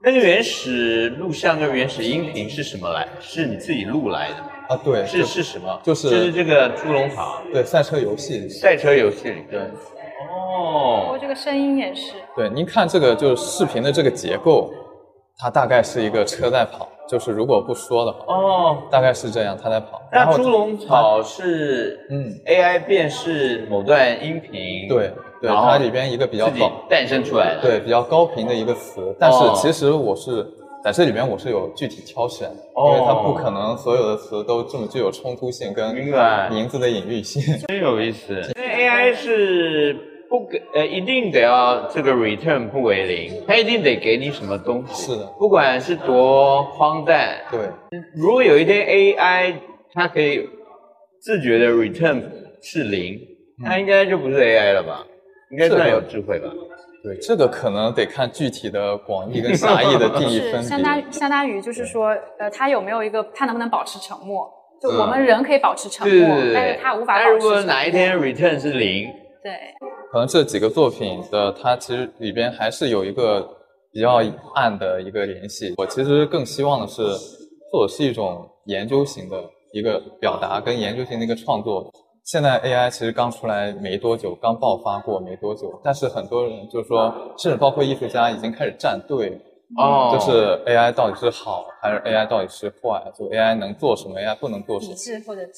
[0.04, 3.06] 那个原始录像跟原始音频是什么来？
[3.20, 4.48] 是你自己录来的吗？
[4.70, 5.80] 啊，对，是是什么？
[5.84, 9.44] 就是就是这个猪笼草对赛车游戏，赛车游戏里。
[9.48, 9.60] 对，
[10.28, 12.14] 哦，这个声音也是。
[12.34, 14.74] 对，您看这个就是视频的这个结构，
[15.38, 20.00] 它大概是一个车在跑，就是如果不说的话，哦，大概是这样，他在跑。
[20.10, 30.46] 然后那猪笼草是嗯 AI 辨识某段音频，对对，然后它里边一个比较自己高，诞生出来的，对比较高频的一个词，但是哦其实我是
[30.84, 37.42] 在这里边我是有具体挑选因为它不可能所有的词都这么具有冲突性跟明白名字的隐喻性。
[37.68, 38.34] 真有意思。
[38.56, 39.96] 因为 AI 是
[40.32, 45.12] 不给呃，一定得要这个 return 不为零，它一定得给你什么东西。
[45.12, 47.60] 是的不管是多荒诞，对，
[48.16, 49.52] 如果有一天 AI
[49.92, 50.48] 它可以
[51.20, 52.22] 自觉的 return
[52.62, 53.20] 是零，
[53.62, 55.04] 那应该就不是 AI 了吧？
[55.50, 56.48] 应该算有智慧吧？
[57.04, 61.12] 对，这个可能得看具体的广义跟狭义的定义 分是相当别。
[61.12, 64.50] 相当于就是说，呃，它有没有一个，它能不能保持沉默？
[64.80, 67.74] 就嗯我们人可以保持沉默，对对对对，但是它无法但如果保持沉默。
[67.74, 69.10] 哪一天 return 是零，
[69.42, 69.52] 对，
[70.12, 73.40] 可能这几个作品的它其实里边还是有一个
[73.90, 74.22] 比较
[74.54, 75.72] 暗的一个联系。
[75.78, 77.02] 我其实更希望的是
[77.70, 79.42] 做的是一种研究型的
[79.72, 81.90] 一个表达跟研究型的一个创作。
[82.24, 89.40] 现在 AI 其实刚出来没多久，刚爆发过没多久，但是很多人就是说，甚至包括艺术家已经开始站队，
[89.78, 90.10] 哦。
[90.12, 94.94] 就是 AI 到底是好还是 AI 到底是坏，就 AI 能做什么，AI 不能做什么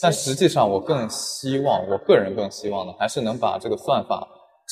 [0.00, 4.26] 但实际上，我更希望，我个人更希望的，还是能把这个算法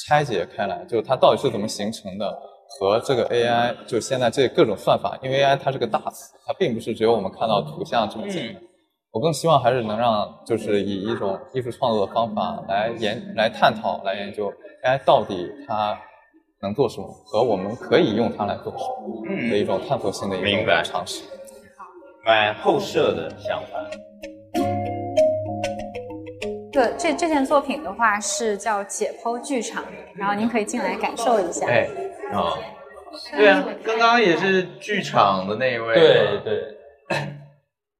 [0.06, 2.38] 拆解开来，就是它到底是怎么形成的，
[2.68, 8.62] 和这个 AI，就现在这各种算法，因为 AI 它是个大词，它并不是只有我们看到图像这么简单。
[9.12, 14.50] 我更希望还是能让，就是以一种艺术创作的方法来研、来探讨、来研究
[14.84, 15.98] AI 到底它
[16.62, 21.24] 能做什么，和我们可以用它来做什么嗯的一种探索性的一种尝试。
[22.24, 23.78] 蛮后设的想法。
[26.72, 29.84] 这这这件作品的话是叫解剖剧场，
[30.16, 31.66] 然后您可以进来感受一下。
[31.66, 31.86] 哎，
[32.32, 32.56] 哦，
[33.36, 36.76] 对啊，刚刚也是剧场的那一位，对，对，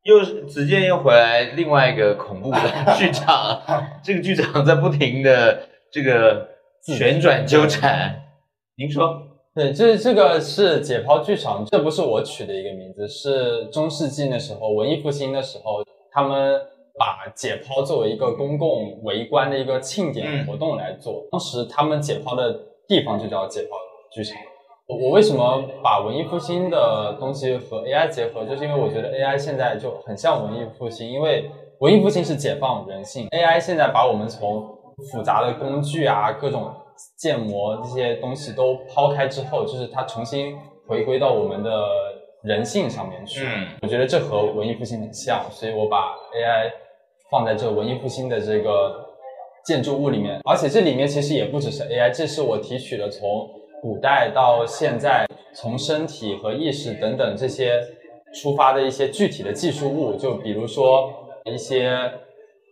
[0.05, 2.59] 又是直接又回来另外一个恐怖的
[2.97, 3.61] 剧场，
[4.03, 6.49] 这个剧场在不停的这个
[6.83, 8.23] 旋转纠缠。
[8.79, 9.21] 您说，
[9.55, 16.59] 对，这这个是解剖剧场，这不是我取的一个名字，是中世纪的时候文艺复兴的时候，他们
[16.99, 21.27] 把解剖作为一个公共围观的一个庆典活动来做。
[21.31, 23.69] 当时他们解剖的地方就叫解剖
[24.13, 24.37] 剧场。
[24.87, 34.69] 我我为什么把文艺复兴的东西和 AI 结合，就是因为我觉得 AI 现在就很像文艺复兴，因为文艺复兴是解放人性，AI 现在把我们从
[35.11, 36.71] 复杂的工具啊、各种
[37.17, 41.71] 建模这些东西都抛开之后，就是它重新回归到我们的
[42.43, 43.47] 人性上面去。
[43.47, 46.71] 嗯我觉得这和文艺复兴很像，所以我把 AI
[47.33, 48.95] 放在这文艺复兴的这个
[49.65, 53.49] 建筑物里面，而且这里面其实也不只是 AI，这是我提取了从
[53.81, 57.81] 古代到现在，从身体和意识等等这些
[58.35, 61.11] 出发的一些具体的技术物，就比如说
[61.45, 61.97] 一些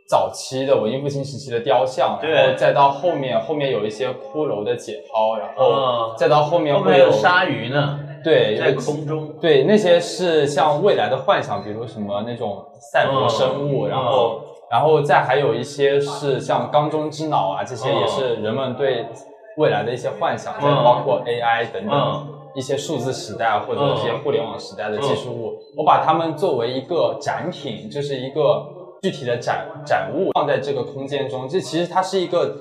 [0.07, 9.33] 早期的文艺复兴时期的雕像，然后再到后面后面有一些骷髅的解剖，然后嗯再到后面后会面有鲨鱼呢，对在空中。
[9.41, 18.01] 对，那些是像未来的幻想，比如什么那种赛博生物，嗯然后，然后再还有一些是像缸中之脑啊，这些嗯。
[18.01, 19.05] 也是人们对
[19.57, 22.37] 未来的一些幻想，包括 AI 等等嗯。
[22.53, 28.67] 一些数字时代或者一些嗯互联网时代的技术物，我把它们作为一个展品，就是一个
[29.03, 32.57] 具体的展展物放在这个空间中，这其实它是一个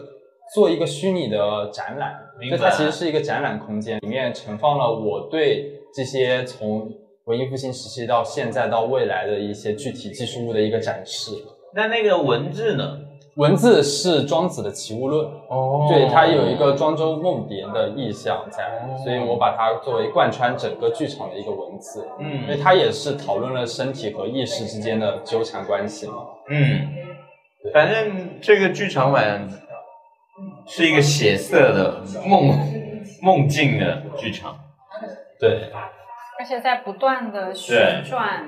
[0.54, 2.14] 做一个虚拟的展览，
[2.52, 6.88] 就它其实是一个展览空间，里面盛放了我对这些从
[7.26, 11.32] 文艺复兴时期到现在到未来的一些具体技术物的一个展示。
[11.74, 12.98] 那那个文字呢？
[13.36, 15.88] 文字是庄子的《齐物论》，哦。
[15.90, 22.42] 对，它有一个庄周梦蝶的意象在，哦所以我把它作为贯穿整个剧场的一个文字，嗯。
[22.42, 26.16] 因为嗯它也是讨论了身体和意识之间的纠缠关系嘛。
[26.50, 26.88] 嗯，
[27.74, 29.48] 反正这个剧场版
[30.68, 32.50] 是一个血色的梦
[33.22, 34.58] 梦境的剧场。
[35.40, 35.72] 对，
[36.38, 38.44] 而且在不断的旋转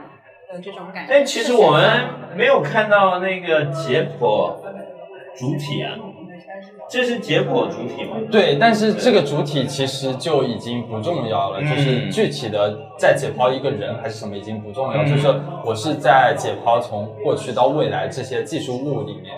[0.54, 1.14] 的这种感觉。
[1.14, 4.54] 但其实我们没有看到那个解剖
[5.36, 5.96] 主体啊，
[6.90, 8.18] 这是解剖主体吗？
[8.30, 15.34] 对，但是这个主体其实就已经不重要了，嗯就是具体的在解剖一个人还是什么已经不重要，嗯就是
[15.66, 19.34] 我是在解剖从过去到未来这些技术物里面，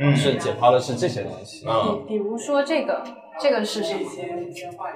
[0.00, 1.64] 嗯是解剖的是这些东西。
[1.68, 3.02] 嗯，比如说这个，
[3.40, 4.00] 这个是什么？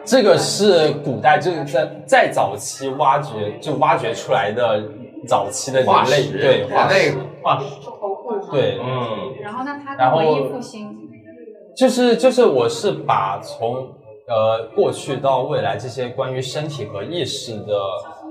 [0.05, 4.83] 这个是古代就是在在早期挖掘就挖掘出来的
[5.27, 7.64] 早期的人类化石，人对化石类化石。
[7.85, 8.21] 头部。。
[8.51, 10.97] 对，嗯，然后那，它然后跟文艺复兴，
[11.77, 13.89] 就是就是我是把从
[14.27, 17.75] 呃过去到未来这些关于身体和意识的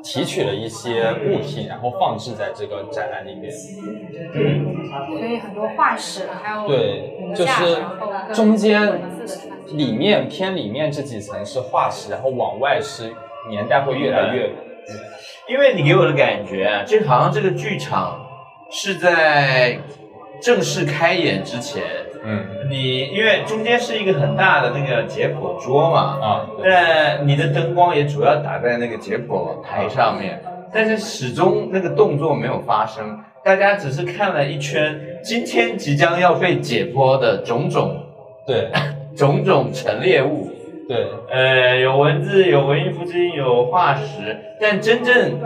[0.04, 3.52] 提取了一些物品，然后放置在这个展览里面。
[3.52, 9.02] 所以很多化石，还有对，就是中间
[9.74, 13.14] 里面偏里面这几层是化石，然后往外是
[13.50, 14.50] 年代会越来越
[15.48, 18.26] 因为你给我的感觉啊，这好像这个剧场
[18.70, 19.80] 是在
[20.42, 21.84] 正式开演之前，
[22.24, 22.46] 嗯。
[22.70, 30.40] 你因为中间是一个很大的那个解剖桌嘛，啊对但你的灯光也主要打在那个解剖台上面，
[30.72, 38.06] 但是始终那个动作没有发生，大家只是看了一圈今天即将要被解剖的种种
[38.46, 38.70] 对
[39.18, 40.49] 种种陈列物，
[40.90, 45.40] 对呃，有文字，有文艺复兴，有化石，但真正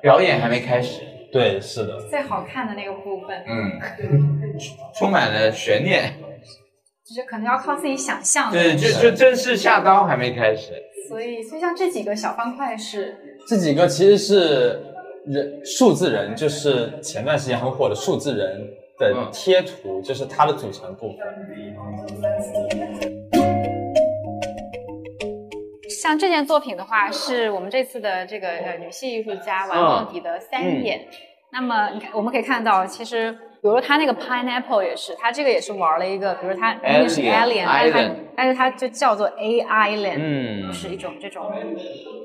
[0.00, 3.80] 表演还没开始，对是的，最好看的那个部分，嗯，
[4.96, 6.12] 充满了悬念，
[7.04, 8.52] 就是可能要靠自己想象。
[8.52, 10.72] 对，就就正式下刀还没开始，
[11.08, 13.16] 所以，所以像这几个小方块是
[13.48, 14.80] 这几个其实是
[15.26, 18.64] 人数字人，就是前段时间很火的数字人
[19.00, 19.28] 的嗯。
[19.32, 21.18] 贴图，就是它的组成部分。
[26.04, 31.00] 像这件作品的话，是我们这次的这个呃女性艺术家王梦迪的三眼。
[31.50, 41.50] 那么你看，我们可以看到，其实比如他那个 pineapple 也是，他这个也是玩了一个，比如他明明是 Alien 但是它 Island 但是它就叫做 A island，嗯是一种这种。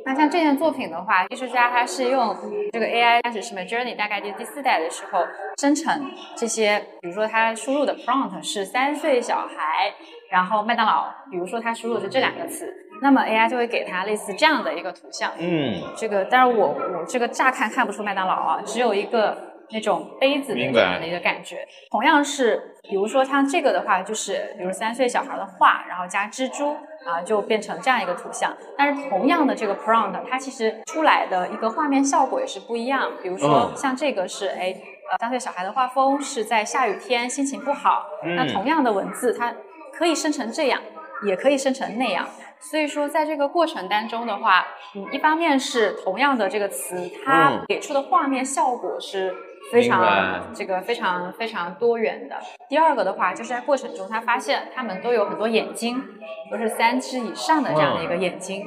[0.05, 2.35] 那像这件作品的话，艺术家他是用
[2.73, 5.25] 这个 AI 开始是 Midjourney，大概第第四代的时候
[5.57, 9.93] 生成这些，比如说他输入的 prompt 是三岁小孩，
[10.29, 15.31] 然后麦当劳，比如说他输入的是这两个词，那么 AI 就会给它类似这样的一个图像。
[15.37, 19.37] 嗯，这个，但是我我这个乍看看不出麦当劳啊，只有一个
[19.71, 21.65] 那种杯子的这样的一个感觉。
[21.91, 26.73] 同样是，比如说像这个的话，就是比如三岁小孩的画，然后加蜘蛛
[27.05, 28.55] 啊，就变成这样一个图像。
[28.77, 33.11] 但是同样的这个 prompt，它其实出来的一个画面效果也是不一样。
[33.21, 34.75] 比如说嗯像这个是哎。
[35.11, 38.05] 呃，三岁小孩的画风是在下雨天，心情不好。
[38.23, 39.51] 那嗯同样的文字，它
[39.91, 40.79] 可以生成这样，
[41.25, 42.27] 也可以生成那样。
[42.59, 49.33] 所以说，在这个过程当中的话，嗯，一方面是同样的这个词，它嗯给出的画面效果是
[49.71, 52.35] 非常这个非常非常多元的。
[52.67, 56.03] 第二个的话，就是在过程中，他发现他们都有很多眼睛，
[56.51, 58.65] 都是三只以上的这样的一个眼睛。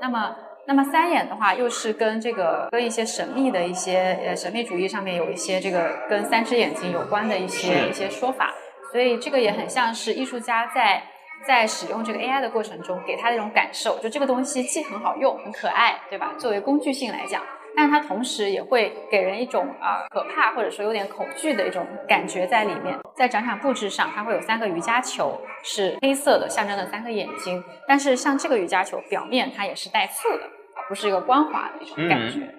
[0.00, 0.34] 那么，
[0.66, 8.52] 那么三眼的话，又是跟这个跟一些神秘的一些呃神秘主义上面有一些这个跟三只眼睛有关的一些一些说法，
[8.90, 11.02] 所以这个也很像是艺术家在
[11.46, 16.34] 在使用这个 AI 的过程中给他的一种感受，就这个东西既很好用、很可爱，对吧？
[16.38, 17.42] 作为工具性来讲，
[17.74, 22.98] 但是它同时也会给人一种啊、可怕或者说有点恐惧的一种感觉在里面。
[23.16, 27.62] 在展场布置上，它会有三个瑜伽球，是黑色的，象征了三个眼睛。
[27.86, 30.44] 但是像这个瑜伽球表面它也是带刺的，
[30.76, 32.54] 而不是一个光滑的一种感觉。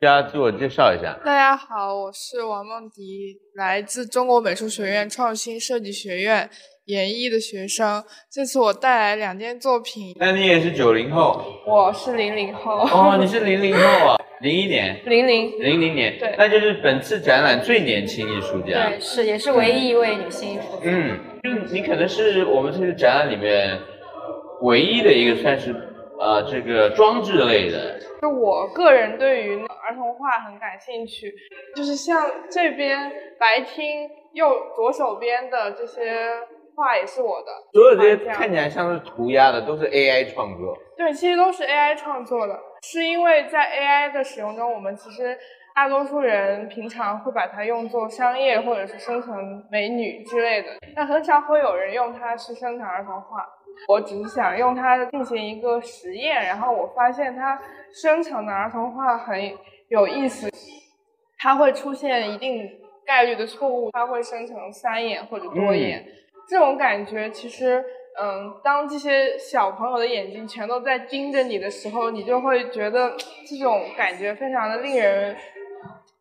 [0.00, 1.16] 大家自我介绍一下。
[1.24, 6.50] 大家好，我是王梦迪，来自中国美术学院创新设计学院
[6.86, 8.02] 研一的学生。
[8.30, 18.88] 这次我带来两件作品，那你也是九零后我是零零后，哦，你是零零后啊，零一年、零零，零零年，对那就是本次展览最年轻艺术家。
[18.88, 20.82] 对，是也是唯一一位女性艺术家。
[20.84, 23.78] 嗯，就你可能是我们这个展览里面
[24.62, 25.74] 唯一的一个算是
[26.20, 31.32] 呃这个装置类的，就我个人对于儿童画很感兴趣，
[31.74, 36.28] 就是像这边白厅右左手边的这些
[36.74, 40.76] 画也是我的，所有这些看起来像是涂鸦的都是 AI 创作。
[40.96, 45.36] 对，其实都是 AI 创作的，是因为在 AI 的使用中，我们其实
[45.74, 53.44] 大多数人平常会把它用作商业或者是生成美女之类的，但很少会有人用它去生成儿童画。
[53.88, 57.60] 我只是想用它进行一个实验，然后我发现它
[57.92, 59.36] 生成的儿童画很
[59.88, 60.48] 有意思，
[61.38, 62.70] 它会出现一定
[63.04, 66.06] 概率的错误，它会生成三眼或者多眼。
[66.48, 67.82] 这种感觉其实，
[68.20, 73.16] 嗯，当这些小朋友的眼睛全都在盯着你的时候，你就会觉得
[73.48, 75.36] 这种感觉非常的令人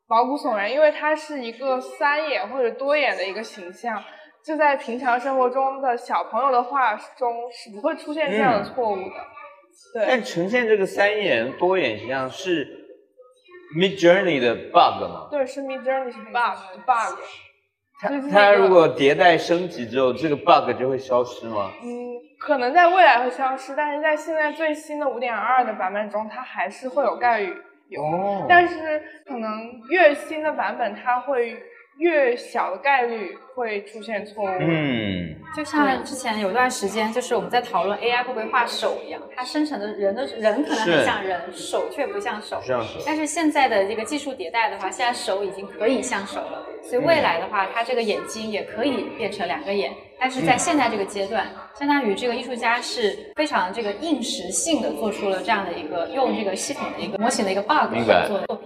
[0.08, 4.02] 毛骨悚然，因为它是一个三眼或者多眼的一个形象，
[4.46, 9.16] 就在平常生活中的小朋友的话中是不会出现这样的错误的。
[9.94, 12.66] 对，但呈现这个三眼多眼形象是
[13.76, 15.28] Mid Journey 的 bug 吗？
[15.32, 17.20] 对，是 Mid Journey 是 bug bug。
[18.00, 21.72] 它它如果迭代升级之后，这个 bug 就会消失吗？
[21.82, 21.88] 嗯，
[22.38, 27.56] 可能在未来会消失，但是在现在最新的五点二的版本中，它还是会有概率
[27.88, 28.04] 有。
[28.04, 31.58] 哦但是可能越新的版本，它会
[31.98, 34.58] 越小的概率会出现错误。
[34.60, 42.62] 嗯，就像之前有段时间，就是我们在讨论 AI 会不会画手一样，它生成的人的人可能很像人，手却不像手。
[42.66, 49.92] 像手但是现在的这个技术迭代的话，现在手已经可以像手了，所以未来的话，它这个眼睛也可以变成两个眼。
[50.20, 51.46] 但是在现在这个阶段，
[51.78, 58.63] 相当于这个艺术家是非常这个应时性的做出了这样的一个用这个系统的一个模型的一个 bug 明白做的作品。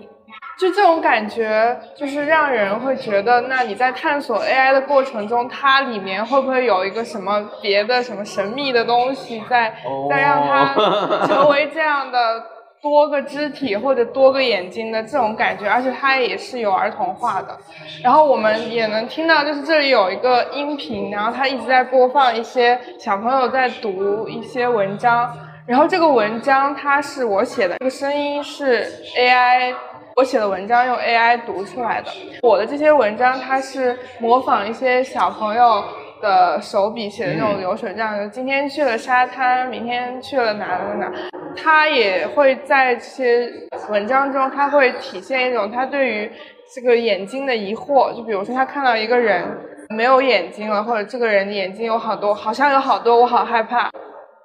[0.60, 12.43] 就这种感觉，就是让人会觉得，那你在探索 AI 的过程中，它里面会不会有一个什么别的什么神秘的东西在，哦在让它成为这样的
[12.82, 17.55] 多个肢体或者多个眼睛的这种感觉，而且它也是有儿童化的。
[18.03, 25.32] 然后我们也能听到，就是这里有一个音频，然后它一直在播放一些小朋友在读一些文章，
[25.68, 29.76] 然后这个文章它是我写的，这个声音是 AI。
[30.18, 32.09] 我写的文章用 AI 读出来的，
[32.41, 35.84] 我的这些文章它是模仿一些小朋友
[36.20, 41.11] 的手笔写的那种流水账，就今天去了沙滩，明天去了哪哪哪，
[41.55, 43.47] 他也会在这些
[43.91, 46.32] 文章中，他会体现一种他对于
[46.74, 49.45] 这个眼睛的疑惑，就比如说他看到一个人
[49.89, 53.91] 没有眼睛了，或者这个人的眼睛有好多，好像有好多，我好害怕。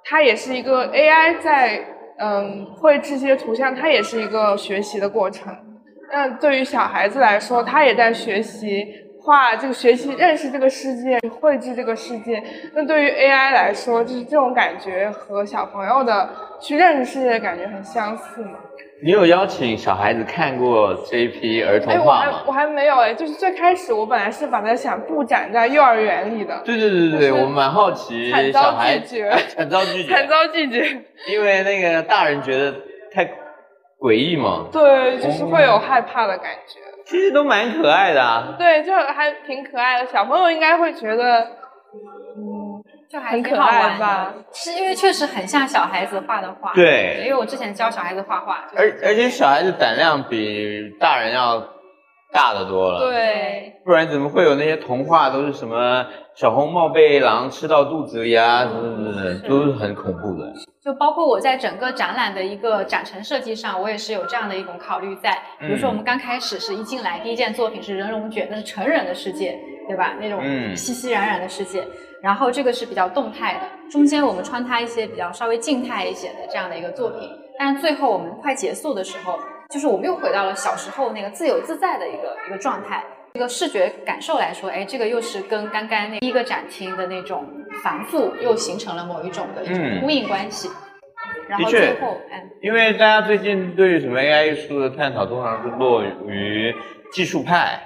[0.05, 1.83] 它也是一个 AI 在
[2.23, 5.53] 嗯绘制这些图像，它也是一个学习的过程。
[6.13, 8.87] 那对于小孩子来说，他也在学习
[9.19, 12.43] 画这个，学习认识这个世界，绘制这个世界。
[12.75, 16.29] 那对于 AI 来说，就是这种感觉和小朋友的
[16.61, 18.59] 去认识世界的感觉很相似嘛。
[19.05, 22.13] 你有邀请小孩子看过这一批儿童哎，我？
[22.13, 31.03] 还我还没有哎，就是最开始我本来是把它想布展在幼儿园里的，对对对对对，我蛮好奇惨遭拒绝惨遭拒绝，惨遭拒绝。
[31.29, 32.73] 因为那个大人觉得
[33.13, 33.29] 太
[33.99, 36.79] 诡异嘛，对，就是会有害怕的感觉。
[37.05, 38.55] 其实都蛮可爱的啊。
[38.57, 41.47] 对，就还挺可爱的，小朋友应该会觉得，嗯，
[43.13, 46.73] 就还很可挺好玩爱吧？，是因为确实很像小孩子画的画。
[46.73, 51.63] 对因为我之前教小孩子画画，就而而且小孩子胆量比大人要
[52.33, 60.51] 大得多了，，对，不然怎么会有那些童话都是什么小红帽被狼吃到肚子里啊，什么什么的，都是很恐怖的。
[60.83, 65.31] 就包括我在整个展览的一个展陈设计上，我也是有这样的一种考虑在。
[65.61, 69.57] 比如说我们刚开始是一进来第一件作品是人龙卷，那是成人的世界，
[69.89, 70.15] 对吧？
[70.21, 71.87] 那种嗯熙熙攘攘的世界。
[72.23, 77.29] 然后这个是比较动态的，中间我们穿插一些比较稍微静态一些的这样的一个作品。
[77.59, 79.39] 但是最后我们快结束的时候，
[79.71, 83.03] 就是我们又回到了小时候那个自由自在的一个一个状态。
[83.35, 87.45] 这个视觉感受来说，哎，这个又是跟刚刚那第一个展厅的那种
[87.83, 90.69] 繁复又形成了某一种的一种嗯呼应关系。
[91.49, 96.75] 然后最后，嗯，因为大家最近对于什么 AI 艺术的探讨，通常是落于
[97.13, 97.81] 技术派，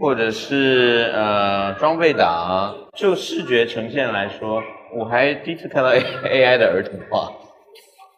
[0.00, 2.74] 或者是呃装备党。
[2.94, 4.62] 就视觉呈现来说，
[4.94, 7.30] 我还第一次看到 A A I 的儿童画。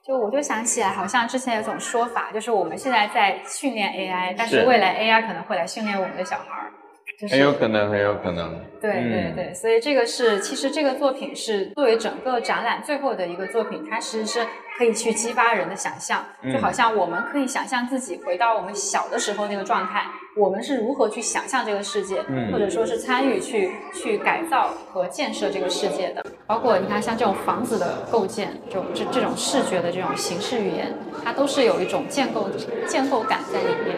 [0.07, 6.73] 就我就想起来，好像之前有种说法，就是我们现在在训练 AI，但是是未来 AI 可能会来训练我们的小孩儿，
[7.21, 8.59] 就是很有可能，很有可能。
[8.81, 14.47] 对对嗯对，所以这个是，其实这个作品是作为整个展览最后的一个作品，它其实是
[14.79, 20.07] 可以去激发人的想象，嗯就好像我们可以想象自己回到我们小的时候那个状态，
[20.37, 26.25] 我们是如何去想象这个世界，嗯或者说是参与去去改造和建设这个世界的。
[26.47, 32.49] 包括你看，像这种房子的构建，这种这这种视觉的这种形式语言，它都是有一种建构
[32.87, 33.97] 建构感在里面。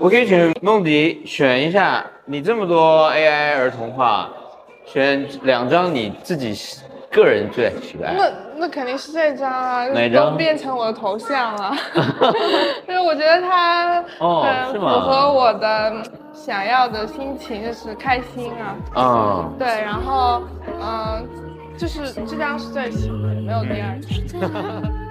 [0.00, 4.28] 我可以请梦迪选一下，你这么多 AI 儿童画，
[4.84, 6.52] 选两张你自己
[7.10, 8.16] 个人最喜欢。
[8.58, 11.72] 那那肯定是这张啊，哪张都变成我的头像了，
[12.88, 16.02] 因 为我觉得它哦很符合我的
[16.32, 18.52] 想要的心情，就是开心
[18.94, 19.00] 啊。
[19.00, 20.42] 啊、对，然后
[20.80, 21.26] 嗯、
[21.76, 24.82] 就是这张是最喜欢的，没有第二张。